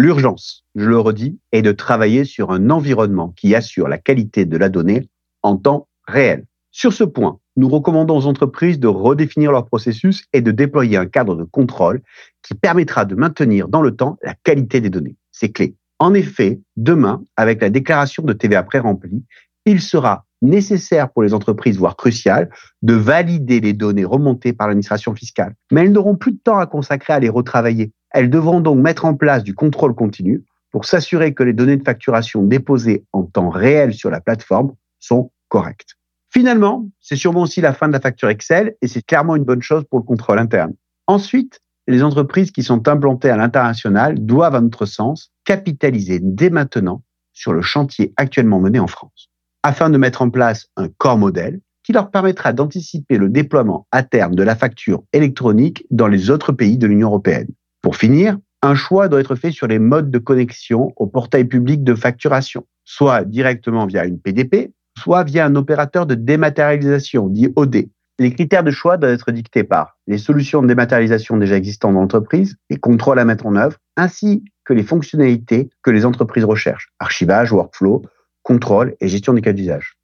L'urgence, 0.00 0.64
je 0.76 0.88
le 0.88 0.98
redis, 0.98 1.38
est 1.52 1.60
de 1.60 1.72
travailler 1.72 2.24
sur 2.24 2.52
un 2.52 2.70
environnement 2.70 3.34
qui 3.36 3.54
assure 3.54 3.86
la 3.86 3.98
qualité 3.98 4.46
de 4.46 4.56
la 4.56 4.70
donnée 4.70 5.10
en 5.42 5.58
temps 5.58 5.88
réel. 6.08 6.46
Sur 6.70 6.94
ce 6.94 7.04
point, 7.04 7.38
nous 7.56 7.68
recommandons 7.68 8.16
aux 8.16 8.24
entreprises 8.24 8.80
de 8.80 8.88
redéfinir 8.88 9.52
leur 9.52 9.66
processus 9.66 10.24
et 10.32 10.40
de 10.40 10.52
déployer 10.52 10.96
un 10.96 11.04
cadre 11.04 11.36
de 11.36 11.44
contrôle 11.44 12.00
qui 12.42 12.54
permettra 12.54 13.04
de 13.04 13.14
maintenir 13.14 13.68
dans 13.68 13.82
le 13.82 13.94
temps 13.94 14.16
la 14.22 14.32
qualité 14.42 14.80
des 14.80 14.88
données. 14.88 15.16
C'est 15.32 15.52
clé. 15.52 15.76
En 15.98 16.14
effet, 16.14 16.62
demain, 16.78 17.22
avec 17.36 17.60
la 17.60 17.68
déclaration 17.68 18.22
de 18.22 18.32
TVA 18.32 18.62
pré-remplie, 18.62 19.22
il 19.66 19.82
sera 19.82 20.24
nécessaire 20.40 21.12
pour 21.12 21.24
les 21.24 21.34
entreprises, 21.34 21.76
voire 21.76 21.96
crucial, 21.96 22.48
de 22.80 22.94
valider 22.94 23.60
les 23.60 23.74
données 23.74 24.06
remontées 24.06 24.54
par 24.54 24.66
l'administration 24.66 25.14
fiscale. 25.14 25.54
Mais 25.70 25.82
elles 25.82 25.92
n'auront 25.92 26.16
plus 26.16 26.32
de 26.32 26.40
temps 26.42 26.56
à 26.56 26.64
consacrer 26.64 27.12
à 27.12 27.20
les 27.20 27.28
retravailler. 27.28 27.92
Elles 28.12 28.30
devront 28.30 28.60
donc 28.60 28.78
mettre 28.78 29.04
en 29.04 29.14
place 29.14 29.44
du 29.44 29.54
contrôle 29.54 29.94
continu 29.94 30.42
pour 30.70 30.84
s'assurer 30.84 31.34
que 31.34 31.42
les 31.42 31.52
données 31.52 31.76
de 31.76 31.84
facturation 31.84 32.42
déposées 32.42 33.04
en 33.12 33.24
temps 33.24 33.50
réel 33.50 33.94
sur 33.94 34.10
la 34.10 34.20
plateforme 34.20 34.74
sont 34.98 35.30
correctes. 35.48 35.96
Finalement, 36.32 36.88
c'est 37.00 37.16
sûrement 37.16 37.42
aussi 37.42 37.60
la 37.60 37.72
fin 37.72 37.88
de 37.88 37.92
la 37.92 38.00
facture 38.00 38.28
Excel 38.28 38.76
et 38.82 38.86
c'est 38.86 39.02
clairement 39.02 39.34
une 39.34 39.44
bonne 39.44 39.62
chose 39.62 39.84
pour 39.90 39.98
le 39.98 40.04
contrôle 40.04 40.38
interne. 40.38 40.72
Ensuite, 41.08 41.60
les 41.88 42.04
entreprises 42.04 42.52
qui 42.52 42.62
sont 42.62 42.86
implantées 42.86 43.30
à 43.30 43.36
l'international 43.36 44.24
doivent, 44.24 44.54
à 44.54 44.60
notre 44.60 44.86
sens, 44.86 45.32
capitaliser 45.44 46.20
dès 46.22 46.50
maintenant 46.50 47.02
sur 47.32 47.52
le 47.52 47.62
chantier 47.62 48.12
actuellement 48.16 48.60
mené 48.60 48.78
en 48.78 48.86
France, 48.86 49.28
afin 49.64 49.90
de 49.90 49.98
mettre 49.98 50.22
en 50.22 50.30
place 50.30 50.68
un 50.76 50.88
corps 50.88 51.18
modèle 51.18 51.60
qui 51.82 51.92
leur 51.92 52.10
permettra 52.10 52.52
d'anticiper 52.52 53.16
le 53.16 53.28
déploiement 53.28 53.88
à 53.90 54.04
terme 54.04 54.36
de 54.36 54.42
la 54.44 54.54
facture 54.54 55.02
électronique 55.12 55.84
dans 55.90 56.06
les 56.06 56.30
autres 56.30 56.52
pays 56.52 56.78
de 56.78 56.86
l'Union 56.86 57.08
européenne. 57.08 57.48
Pour 57.82 57.96
finir, 57.96 58.36
un 58.62 58.74
choix 58.74 59.08
doit 59.08 59.20
être 59.20 59.36
fait 59.36 59.52
sur 59.52 59.66
les 59.66 59.78
modes 59.78 60.10
de 60.10 60.18
connexion 60.18 60.92
au 60.96 61.06
portail 61.06 61.44
public 61.44 61.82
de 61.82 61.94
facturation, 61.94 62.66
soit 62.84 63.24
directement 63.24 63.86
via 63.86 64.04
une 64.04 64.20
PDP, 64.20 64.72
soit 64.98 65.24
via 65.24 65.46
un 65.46 65.54
opérateur 65.54 66.06
de 66.06 66.14
dématérialisation, 66.14 67.28
dit 67.28 67.48
OD. 67.56 67.88
Les 68.18 68.34
critères 68.34 68.64
de 68.64 68.70
choix 68.70 68.98
doivent 68.98 69.14
être 69.14 69.32
dictés 69.32 69.64
par 69.64 69.96
les 70.06 70.18
solutions 70.18 70.60
de 70.60 70.66
dématérialisation 70.66 71.38
déjà 71.38 71.56
existantes 71.56 71.94
dans 71.94 72.00
l'entreprise, 72.00 72.56
les 72.68 72.76
contrôles 72.76 73.18
à 73.18 73.24
mettre 73.24 73.46
en 73.46 73.56
œuvre, 73.56 73.78
ainsi 73.96 74.44
que 74.64 74.74
les 74.74 74.82
fonctionnalités 74.82 75.70
que 75.82 75.90
les 75.90 76.04
entreprises 76.04 76.44
recherchent, 76.44 76.92
archivage, 76.98 77.50
workflow, 77.50 78.02
contrôle 78.42 78.94
et 79.00 79.08
gestion 79.08 79.32
des 79.32 79.40
cas 79.40 79.54
d'usage. 79.54 79.96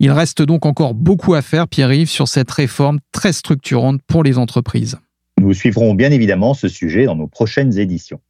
Il 0.00 0.10
reste 0.10 0.42
donc 0.42 0.66
encore 0.66 0.94
beaucoup 0.94 1.34
à 1.34 1.42
faire, 1.42 1.68
Pierre-Yves, 1.68 2.10
sur 2.10 2.26
cette 2.26 2.50
réforme 2.50 2.98
très 3.12 3.32
structurante 3.32 4.00
pour 4.08 4.24
les 4.24 4.38
entreprises. 4.38 4.98
Nous 5.42 5.54
suivrons 5.54 5.94
bien 5.94 6.12
évidemment 6.12 6.54
ce 6.54 6.68
sujet 6.68 7.04
dans 7.04 7.16
nos 7.16 7.26
prochaines 7.26 7.76
éditions. 7.76 8.20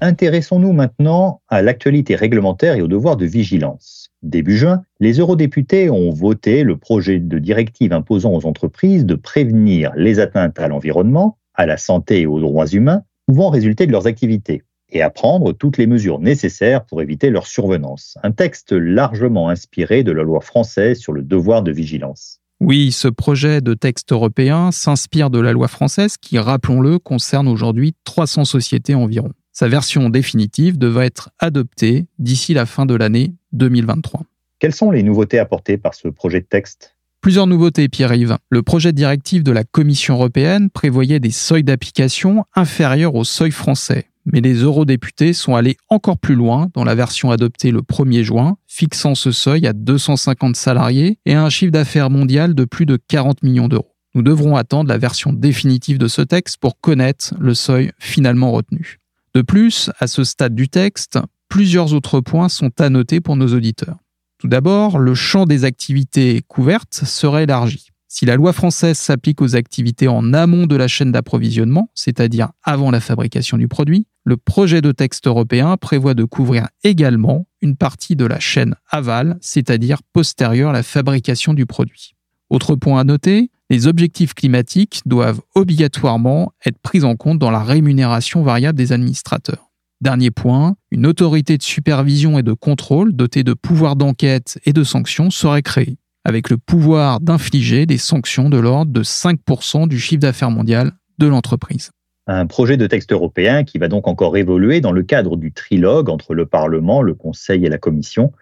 Intéressons-nous 0.00 0.72
maintenant 0.72 1.40
à 1.46 1.62
l'actualité 1.62 2.16
réglementaire 2.16 2.74
et 2.74 2.82
au 2.82 2.88
devoir 2.88 3.16
de 3.16 3.26
vigilance. 3.26 4.10
Début 4.24 4.56
juin, 4.56 4.82
les 4.98 5.20
eurodéputés 5.20 5.88
ont 5.88 6.10
voté 6.10 6.64
le 6.64 6.76
projet 6.78 7.20
de 7.20 7.38
directive 7.38 7.92
imposant 7.92 8.34
aux 8.34 8.44
entreprises 8.44 9.06
de 9.06 9.14
prévenir 9.14 9.92
les 9.94 10.18
atteintes 10.18 10.58
à 10.58 10.66
l'environnement, 10.66 11.38
à 11.54 11.64
la 11.64 11.76
santé 11.76 12.22
et 12.22 12.26
aux 12.26 12.40
droits 12.40 12.66
humains 12.66 13.04
pouvant 13.28 13.50
résulter 13.50 13.86
de 13.86 13.92
leurs 13.92 14.08
activités 14.08 14.64
et 14.90 15.00
à 15.00 15.10
prendre 15.10 15.52
toutes 15.52 15.78
les 15.78 15.86
mesures 15.86 16.18
nécessaires 16.18 16.84
pour 16.86 17.02
éviter 17.02 17.30
leur 17.30 17.46
survenance. 17.46 18.18
Un 18.24 18.32
texte 18.32 18.72
largement 18.72 19.48
inspiré 19.48 20.02
de 20.02 20.10
la 20.10 20.24
loi 20.24 20.40
française 20.40 20.98
sur 20.98 21.12
le 21.12 21.22
devoir 21.22 21.62
de 21.62 21.70
vigilance. 21.70 22.41
Oui, 22.64 22.92
ce 22.92 23.08
projet 23.08 23.60
de 23.60 23.74
texte 23.74 24.12
européen 24.12 24.70
s'inspire 24.70 25.30
de 25.30 25.40
la 25.40 25.52
loi 25.52 25.66
française 25.66 26.16
qui, 26.16 26.38
rappelons-le, 26.38 27.00
concerne 27.00 27.48
aujourd'hui 27.48 27.96
300 28.04 28.44
sociétés 28.44 28.94
environ. 28.94 29.32
Sa 29.52 29.66
version 29.66 30.08
définitive 30.10 30.78
devrait 30.78 31.06
être 31.06 31.30
adoptée 31.40 32.06
d'ici 32.20 32.54
la 32.54 32.64
fin 32.64 32.86
de 32.86 32.94
l'année 32.94 33.34
2023. 33.50 34.22
Quelles 34.60 34.72
sont 34.72 34.92
les 34.92 35.02
nouveautés 35.02 35.40
apportées 35.40 35.76
par 35.76 35.94
ce 35.94 36.06
projet 36.06 36.40
de 36.40 36.46
texte? 36.46 36.94
Plusieurs 37.20 37.48
nouveautés, 37.48 37.88
Pierre-Yves. 37.88 38.38
Le 38.48 38.62
projet 38.62 38.92
de 38.92 38.96
directive 38.96 39.42
de 39.42 39.50
la 39.50 39.64
Commission 39.64 40.14
européenne 40.14 40.70
prévoyait 40.70 41.18
des 41.18 41.32
seuils 41.32 41.64
d'application 41.64 42.44
inférieurs 42.54 43.16
aux 43.16 43.24
seuils 43.24 43.50
français. 43.50 44.06
Mais 44.24 44.40
les 44.40 44.54
eurodéputés 44.54 45.32
sont 45.32 45.56
allés 45.56 45.76
encore 45.88 46.18
plus 46.18 46.34
loin 46.34 46.68
dans 46.74 46.84
la 46.84 46.94
version 46.94 47.30
adoptée 47.30 47.70
le 47.70 47.80
1er 47.80 48.22
juin, 48.22 48.56
fixant 48.68 49.14
ce 49.14 49.32
seuil 49.32 49.66
à 49.66 49.72
250 49.72 50.56
salariés 50.56 51.18
et 51.26 51.34
un 51.34 51.50
chiffre 51.50 51.72
d'affaires 51.72 52.10
mondial 52.10 52.54
de 52.54 52.64
plus 52.64 52.86
de 52.86 52.96
40 52.96 53.42
millions 53.42 53.68
d'euros. 53.68 53.94
Nous 54.14 54.22
devrons 54.22 54.56
attendre 54.56 54.88
la 54.88 54.98
version 54.98 55.32
définitive 55.32 55.98
de 55.98 56.08
ce 56.08 56.22
texte 56.22 56.58
pour 56.58 56.80
connaître 56.80 57.34
le 57.40 57.54
seuil 57.54 57.92
finalement 57.98 58.52
retenu. 58.52 58.98
De 59.34 59.40
plus, 59.40 59.90
à 59.98 60.06
ce 60.06 60.24
stade 60.24 60.54
du 60.54 60.68
texte, 60.68 61.18
plusieurs 61.48 61.94
autres 61.94 62.20
points 62.20 62.50
sont 62.50 62.70
à 62.78 62.90
noter 62.90 63.20
pour 63.20 63.36
nos 63.36 63.54
auditeurs. 63.54 63.96
Tout 64.38 64.48
d'abord, 64.48 64.98
le 64.98 65.14
champ 65.14 65.46
des 65.46 65.64
activités 65.64 66.42
couvertes 66.46 67.04
sera 67.04 67.42
élargi. 67.42 67.91
Si 68.14 68.26
la 68.26 68.36
loi 68.36 68.52
française 68.52 68.98
s'applique 68.98 69.40
aux 69.40 69.56
activités 69.56 70.06
en 70.06 70.34
amont 70.34 70.66
de 70.66 70.76
la 70.76 70.86
chaîne 70.86 71.12
d'approvisionnement, 71.12 71.88
c'est-à-dire 71.94 72.50
avant 72.62 72.90
la 72.90 73.00
fabrication 73.00 73.56
du 73.56 73.68
produit, 73.68 74.06
le 74.24 74.36
projet 74.36 74.82
de 74.82 74.92
texte 74.92 75.26
européen 75.26 75.78
prévoit 75.78 76.12
de 76.12 76.24
couvrir 76.24 76.68
également 76.84 77.46
une 77.62 77.74
partie 77.74 78.14
de 78.14 78.26
la 78.26 78.38
chaîne 78.38 78.74
aval, 78.90 79.38
c'est-à-dire 79.40 80.02
postérieure 80.12 80.68
à 80.68 80.72
la 80.74 80.82
fabrication 80.82 81.54
du 81.54 81.64
produit. 81.64 82.14
Autre 82.50 82.76
point 82.76 83.00
à 83.00 83.04
noter, 83.04 83.50
les 83.70 83.86
objectifs 83.86 84.34
climatiques 84.34 85.00
doivent 85.06 85.40
obligatoirement 85.54 86.52
être 86.66 86.78
pris 86.82 87.04
en 87.04 87.16
compte 87.16 87.38
dans 87.38 87.50
la 87.50 87.64
rémunération 87.64 88.42
variable 88.42 88.76
des 88.76 88.92
administrateurs. 88.92 89.70
Dernier 90.02 90.30
point, 90.30 90.76
une 90.90 91.06
autorité 91.06 91.56
de 91.56 91.62
supervision 91.62 92.38
et 92.38 92.42
de 92.42 92.52
contrôle 92.52 93.16
dotée 93.16 93.42
de 93.42 93.54
pouvoirs 93.54 93.96
d'enquête 93.96 94.60
et 94.66 94.74
de 94.74 94.84
sanctions 94.84 95.30
serait 95.30 95.62
créée 95.62 95.96
avec 96.24 96.50
le 96.50 96.56
pouvoir 96.56 97.20
d'infliger 97.20 97.86
des 97.86 97.98
sanctions 97.98 98.48
de 98.48 98.58
l'ordre 98.58 98.92
de 98.92 99.02
5% 99.02 99.88
du 99.88 99.98
chiffre 99.98 100.20
d'affaires 100.20 100.50
mondial 100.50 100.92
de 101.18 101.26
l'entreprise. 101.26 101.90
Un 102.26 102.46
projet 102.46 102.76
de 102.76 102.86
texte 102.86 103.12
européen 103.12 103.64
qui 103.64 103.78
va 103.78 103.88
donc 103.88 104.06
encore 104.06 104.36
évoluer 104.36 104.80
dans 104.80 104.92
le 104.92 105.02
cadre 105.02 105.36
du 105.36 105.52
trilogue 105.52 106.08
entre 106.08 106.34
le 106.34 106.46
Parlement, 106.46 107.02
le 107.02 107.14
Conseil 107.14 107.64
et 107.66 107.68
la 107.68 107.78
Commission, 107.78 108.32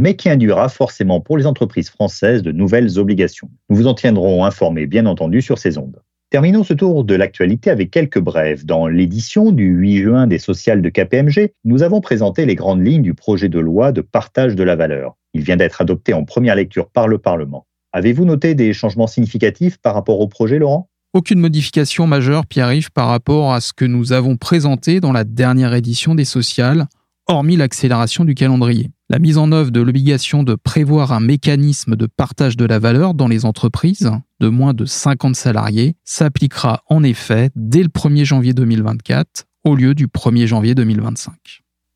mais 0.00 0.16
qui 0.16 0.30
induira 0.30 0.68
forcément 0.68 1.20
pour 1.20 1.36
les 1.36 1.46
entreprises 1.46 1.90
françaises 1.90 2.42
de 2.42 2.52
nouvelles 2.52 2.98
obligations. 2.98 3.50
Nous 3.68 3.76
vous 3.76 3.86
en 3.86 3.94
tiendrons 3.94 4.44
informés, 4.44 4.86
bien 4.86 5.06
entendu, 5.06 5.42
sur 5.42 5.58
ces 5.58 5.76
ondes. 5.76 6.00
Terminons 6.30 6.62
ce 6.62 6.74
tour 6.74 7.04
de 7.04 7.14
l'actualité 7.14 7.70
avec 7.70 7.90
quelques 7.90 8.18
brèves. 8.18 8.66
Dans 8.66 8.86
l'édition 8.86 9.50
du 9.50 9.68
8 9.68 9.96
juin 10.02 10.26
des 10.26 10.38
sociales 10.38 10.82
de 10.82 10.90
KPMG, 10.90 11.54
nous 11.64 11.82
avons 11.82 12.02
présenté 12.02 12.44
les 12.44 12.54
grandes 12.54 12.86
lignes 12.86 13.00
du 13.00 13.14
projet 13.14 13.48
de 13.48 13.58
loi 13.58 13.92
de 13.92 14.02
partage 14.02 14.54
de 14.54 14.62
la 14.62 14.76
valeur. 14.76 15.16
Il 15.32 15.40
vient 15.40 15.56
d'être 15.56 15.80
adopté 15.80 16.12
en 16.12 16.24
première 16.24 16.54
lecture 16.54 16.90
par 16.90 17.08
le 17.08 17.16
Parlement. 17.16 17.66
Avez-vous 17.94 18.26
noté 18.26 18.54
des 18.54 18.74
changements 18.74 19.06
significatifs 19.06 19.78
par 19.78 19.94
rapport 19.94 20.20
au 20.20 20.28
projet, 20.28 20.58
Laurent? 20.58 20.90
Aucune 21.14 21.40
modification 21.40 22.06
majeure, 22.06 22.44
Pierre-Yves, 22.44 22.92
par 22.92 23.08
rapport 23.08 23.54
à 23.54 23.62
ce 23.62 23.72
que 23.72 23.86
nous 23.86 24.12
avons 24.12 24.36
présenté 24.36 25.00
dans 25.00 25.12
la 25.12 25.24
dernière 25.24 25.72
édition 25.72 26.14
des 26.14 26.26
sociales, 26.26 26.88
hormis 27.28 27.56
l'accélération 27.56 28.24
du 28.24 28.34
calendrier. 28.34 28.90
La 29.10 29.18
mise 29.18 29.38
en 29.38 29.52
œuvre 29.52 29.70
de 29.70 29.80
l'obligation 29.80 30.42
de 30.42 30.54
prévoir 30.54 31.12
un 31.12 31.20
mécanisme 31.20 31.94
de 31.94 32.06
partage 32.06 32.56
de 32.56 32.64
la 32.64 32.78
valeur 32.78 33.14
dans 33.14 33.28
les 33.28 33.44
entreprises 33.44 34.10
de 34.40 34.48
moins 34.48 34.72
de 34.72 34.86
50 34.86 35.36
salariés 35.36 35.96
s'appliquera 36.04 36.82
en 36.88 37.02
effet 37.02 37.50
dès 37.54 37.82
le 37.82 37.88
1er 37.88 38.24
janvier 38.24 38.54
2024 38.54 39.44
au 39.64 39.76
lieu 39.76 39.94
du 39.94 40.06
1er 40.06 40.46
janvier 40.46 40.74
2025. 40.74 41.34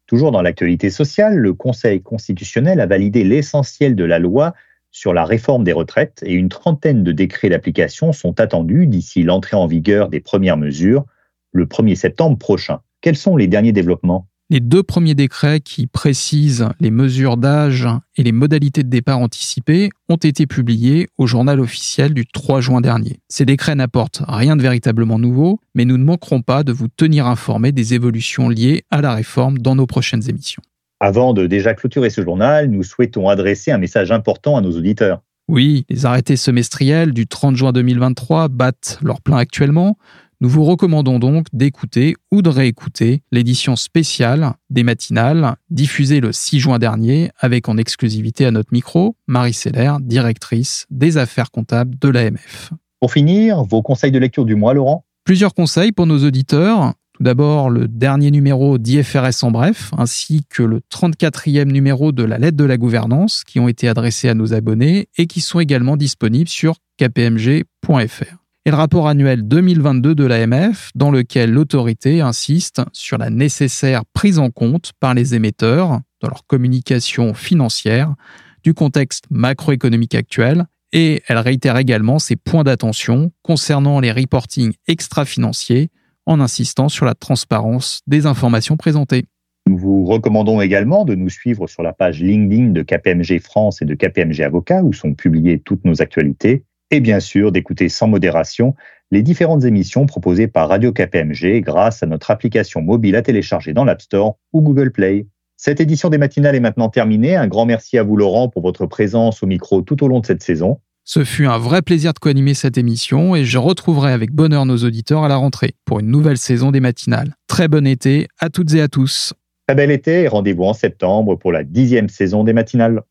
Toujours 0.07 0.33
dans 0.33 0.43
l'actualité 0.43 0.91
sociale, 0.91 1.37
le 1.37 1.55
Conseil 1.55 2.03
constitutionnel 2.03 2.81
a 2.81 2.87
validé 2.87 3.25
l'essentiel 3.25 3.97
de 3.97 4.05
la 4.05 4.19
loi 4.19 4.53
sur 4.91 5.15
la 5.15 5.25
réforme 5.25 5.65
des 5.65 5.73
retraites 5.73 6.23
et 6.27 6.35
une 6.35 6.51
trentaine 6.51 7.03
de 7.03 7.13
décrets 7.13 7.49
d'application 7.49 8.13
sont 8.13 8.39
attendus 8.39 8.87
d'ici 8.87 9.23
l'entrée 9.23 9.57
en 9.57 9.67
vigueur 9.67 10.11
des 10.11 10.21
premières 10.21 10.59
mesures 10.59 11.07
le 11.53 11.65
1er 11.65 11.95
septembre 11.95 12.37
prochain. 12.37 12.81
Quels 13.01 13.17
sont 13.17 13.37
les 13.37 13.49
derniers 13.49 13.73
développements? 13.73 14.29
Les 14.53 14.61
deux 14.61 14.83
premiers 14.83 15.15
décrets 15.15 15.61
qui 15.61 15.87
précisent 15.87 16.69
les 16.79 16.91
mesures 16.91 17.39
d'âge 17.39 17.89
et 18.19 18.23
les 18.23 18.33
modalités 18.33 18.83
de 18.83 18.91
départ 18.91 19.19
anticipées 19.19 19.89
ont 20.11 20.17
été 20.17 20.47
publiés 20.47 21.09
au 21.17 21.27
journal 21.27 21.59
officiel 21.59 22.13
du 22.13 22.27
3 22.27 22.61
juin 22.61 22.83
dernier. 22.83 23.21
Ces 23.31 23.47
décrets 23.47 23.75
n'apportent 23.75 24.21
rien 24.29 24.55
de 24.55 24.61
véritablement 24.61 25.19
nouveau, 25.19 25.59
mais 25.75 25.87
nous 25.87 25.97
ne 25.97 26.05
manquerons 26.05 26.43
pas 26.43 26.65
de 26.65 26.73
vous 26.73 26.89
tenir 26.89 27.27
informé 27.27 27.73
des 27.73 27.95
évolutions 27.95 28.51
liées 28.51 28.83
à 28.91 29.01
la 29.01 29.15
réforme 29.15 29.57
dans 29.57 29.75
nos 29.75 29.87
prochaines 29.87 30.29
émissions. 30.29 30.61
Avant 31.01 31.33
de 31.33 31.47
déjà 31.47 31.73
clôturer 31.73 32.11
ce 32.11 32.21
journal, 32.21 32.67
nous 32.69 32.83
souhaitons 32.83 33.31
adresser 33.31 33.71
un 33.71 33.79
message 33.79 34.13
important 34.13 34.59
à 34.59 34.61
nos 34.61 34.77
auditeurs. 34.77 35.23
Oui, 35.49 35.87
les 35.89 36.07
arrêtés 36.07 36.37
semestriels 36.37 37.13
du 37.13 37.27
30 37.27 37.57
juin 37.57 37.73
2023 37.73 38.49
battent 38.49 38.99
leur 39.03 39.23
plein 39.23 39.39
actuellement. 39.39 39.97
Nous 40.43 40.49
vous 40.49 40.65
recommandons 40.65 41.21
donc 41.21 41.47
d'écouter 41.53 42.17
ou 42.33 42.43
de 42.43 42.49
réécouter 42.49 43.23
l'édition 43.31 43.77
spéciale 43.77 44.55
des 44.71 44.83
matinales 44.83 45.55
diffusée 45.71 46.19
le 46.19 46.33
6 46.33 46.59
juin 46.59 46.81
dernier 46.81 47.31
avec 47.39 47.69
en 47.69 47.77
exclusivité 47.77 48.45
à 48.45 48.51
notre 48.51 48.73
micro 48.73 49.15
Marie 49.29 49.53
Seller, 49.53 49.93
directrice 50.01 50.87
des 50.91 51.17
affaires 51.17 51.53
comptables 51.53 51.97
de 51.97 52.09
l'AMF. 52.09 52.73
Pour 52.99 53.13
finir, 53.13 53.63
vos 53.63 53.83
conseils 53.83 54.11
de 54.11 54.19
lecture 54.19 54.45
du 54.45 54.57
mois, 54.57 54.75
Laurent? 54.75 55.05
Plusieurs 55.23 55.55
conseils 55.55 55.93
pour 55.93 56.07
nos 56.07 56.27
auditeurs. 56.27 56.93
Tout 57.13 57.23
d'abord, 57.23 57.71
le 57.71 57.87
dernier 57.87 58.33
numéro 58.33 58.79
d'IFRS 58.79 59.45
en 59.45 59.53
bref, 59.53 59.93
ainsi 59.97 60.45
que 60.51 60.65
le 60.65 60.81
34e 60.93 61.71
numéro 61.71 62.11
de 62.11 62.25
la 62.25 62.39
lettre 62.39 62.57
de 62.57 62.65
la 62.65 62.79
gouvernance 62.79 63.45
qui 63.45 63.61
ont 63.61 63.69
été 63.69 63.87
adressés 63.87 64.29
à 64.29 64.35
nos 64.35 64.55
abonnés 64.55 65.07
et 65.17 65.27
qui 65.27 65.41
sont 65.41 65.61
également 65.61 65.97
disponibles 65.97 66.49
sur 66.49 66.79
kpmg.fr 66.99 68.42
et 68.65 68.71
le 68.71 68.77
rapport 68.77 69.09
annuel 69.09 69.47
2022 69.49 70.15
de 70.15 70.25
l'AMF, 70.25 70.91
dans 70.95 71.11
lequel 71.11 71.51
l'autorité 71.51 72.21
insiste 72.21 72.81
sur 72.93 73.19
la 73.19 73.29
nécessaire 73.29 74.05
prise 74.13 74.39
en 74.39 74.51
compte 74.51 74.93
par 75.01 75.15
les 75.15 75.35
émetteurs, 75.35 76.01
dans 76.21 76.29
leur 76.29 76.47
communication 76.47 77.35
financière, 77.35 78.15
du 78.63 78.73
contexte 78.73 79.25
macroéconomique 79.31 80.15
actuel, 80.15 80.67
et 80.93 81.23
elle 81.27 81.39
réitère 81.39 81.77
également 81.77 82.21
ses 82.21 82.37
points 82.37 82.63
d'attention 82.63 83.33
concernant 83.43 83.99
les 83.99 84.13
reportings 84.13 84.75
extra-financiers, 84.87 85.91
en 86.27 86.39
insistant 86.39 86.89
sur 86.89 87.05
la 87.05 87.15
transparence 87.15 88.03
des 88.07 88.27
informations 88.27 88.77
présentées. 88.77 89.25
Nous 89.67 89.77
vous 89.77 90.05
recommandons 90.05 90.61
également 90.61 91.05
de 91.05 91.17
nous 91.17 91.31
suivre 91.31 91.67
sur 91.67 91.83
la 91.83 91.93
page 91.93 92.21
LinkedIn 92.21 92.69
de 92.69 92.83
KPMG 92.83 93.41
France 93.41 93.83
et 93.83 93.87
de 93.87 93.95
KPMG 93.95 94.43
Avocat, 94.43 94.85
où 94.85 94.93
sont 94.93 95.15
publiées 95.15 95.59
toutes 95.59 95.85
nos 95.85 96.01
actualités 96.01 96.65
et 96.93 97.01
bien 97.01 97.19
sûr 97.19 97.51
d'écouter 97.51 97.89
sans 97.89 98.07
modération 98.07 98.77
les 99.11 99.23
différentes 99.23 99.65
émissions 99.65 100.07
proposées 100.07 100.47
par 100.47 100.69
Radio 100.69 100.93
KPMG 100.93 101.61
grâce 101.61 102.03
à 102.03 102.07
notre 102.07 102.31
application 102.31 102.83
mobile 102.83 103.17
à 103.17 103.23
télécharger 103.23 103.73
dans 103.73 103.85
l'App 103.85 104.03
Store 104.03 104.37
ou 104.53 104.61
Google 104.61 104.93
Play. 104.93 105.27
Cette 105.57 105.81
édition 105.81 106.11
des 106.11 106.19
matinales 106.19 106.55
est 106.55 106.61
maintenant 106.61 106.89
terminée. 106.89 107.35
Un 107.35 107.47
grand 107.47 107.67
merci 107.67 107.99
à 107.99 108.03
vous 108.03 108.17
Laurent 108.17 108.49
pour 108.49 108.63
votre 108.63 108.87
présence 108.87 109.43
au 109.43 109.47
micro 109.47 109.81
tout 109.81 110.05
au 110.05 110.09
long 110.09 110.21
de 110.21 110.27
cette 110.27 110.43
saison. 110.43 110.81
Ce 111.05 111.25
fut 111.25 111.47
un 111.47 111.59
vrai 111.59 111.83
plaisir 111.83 112.13
de 112.13 112.19
co-animer 112.19 112.55
cette 112.55 112.79
émission 112.79 113.35
et 113.35 113.45
je 113.45 113.59
retrouverai 113.59 114.13
avec 114.13 114.31
bonheur 114.31 114.67
nos 114.67 114.77
auditeurs 114.79 115.25
à 115.25 115.29
la 115.29 115.37
rentrée 115.37 115.75
pour 115.85 116.01
une 116.01 116.09
nouvelle 116.09 116.39
saison 116.39 116.71
des 116.71 116.81
matinales. 116.81 117.35
Très 117.49 117.69
bon 117.69 117.87
été 117.87 118.29
à 118.39 118.51
toutes 118.51 118.73
et 118.75 118.83
à 118.83 118.89
tous. 118.89 119.35
Très 119.67 119.75
bel 119.75 119.91
été 119.91 120.23
et 120.23 120.29
rendez-vous 120.29 120.65
en 120.65 120.75
septembre 120.75 121.37
pour 121.37 121.53
la 121.53 121.65
dixième 121.65 122.09
saison 122.09 122.45
des 122.45 122.53
matinales. 122.53 123.03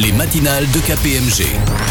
Les 0.00 0.12
matinales 0.12 0.70
de 0.72 0.80
KPMG. 0.80 1.89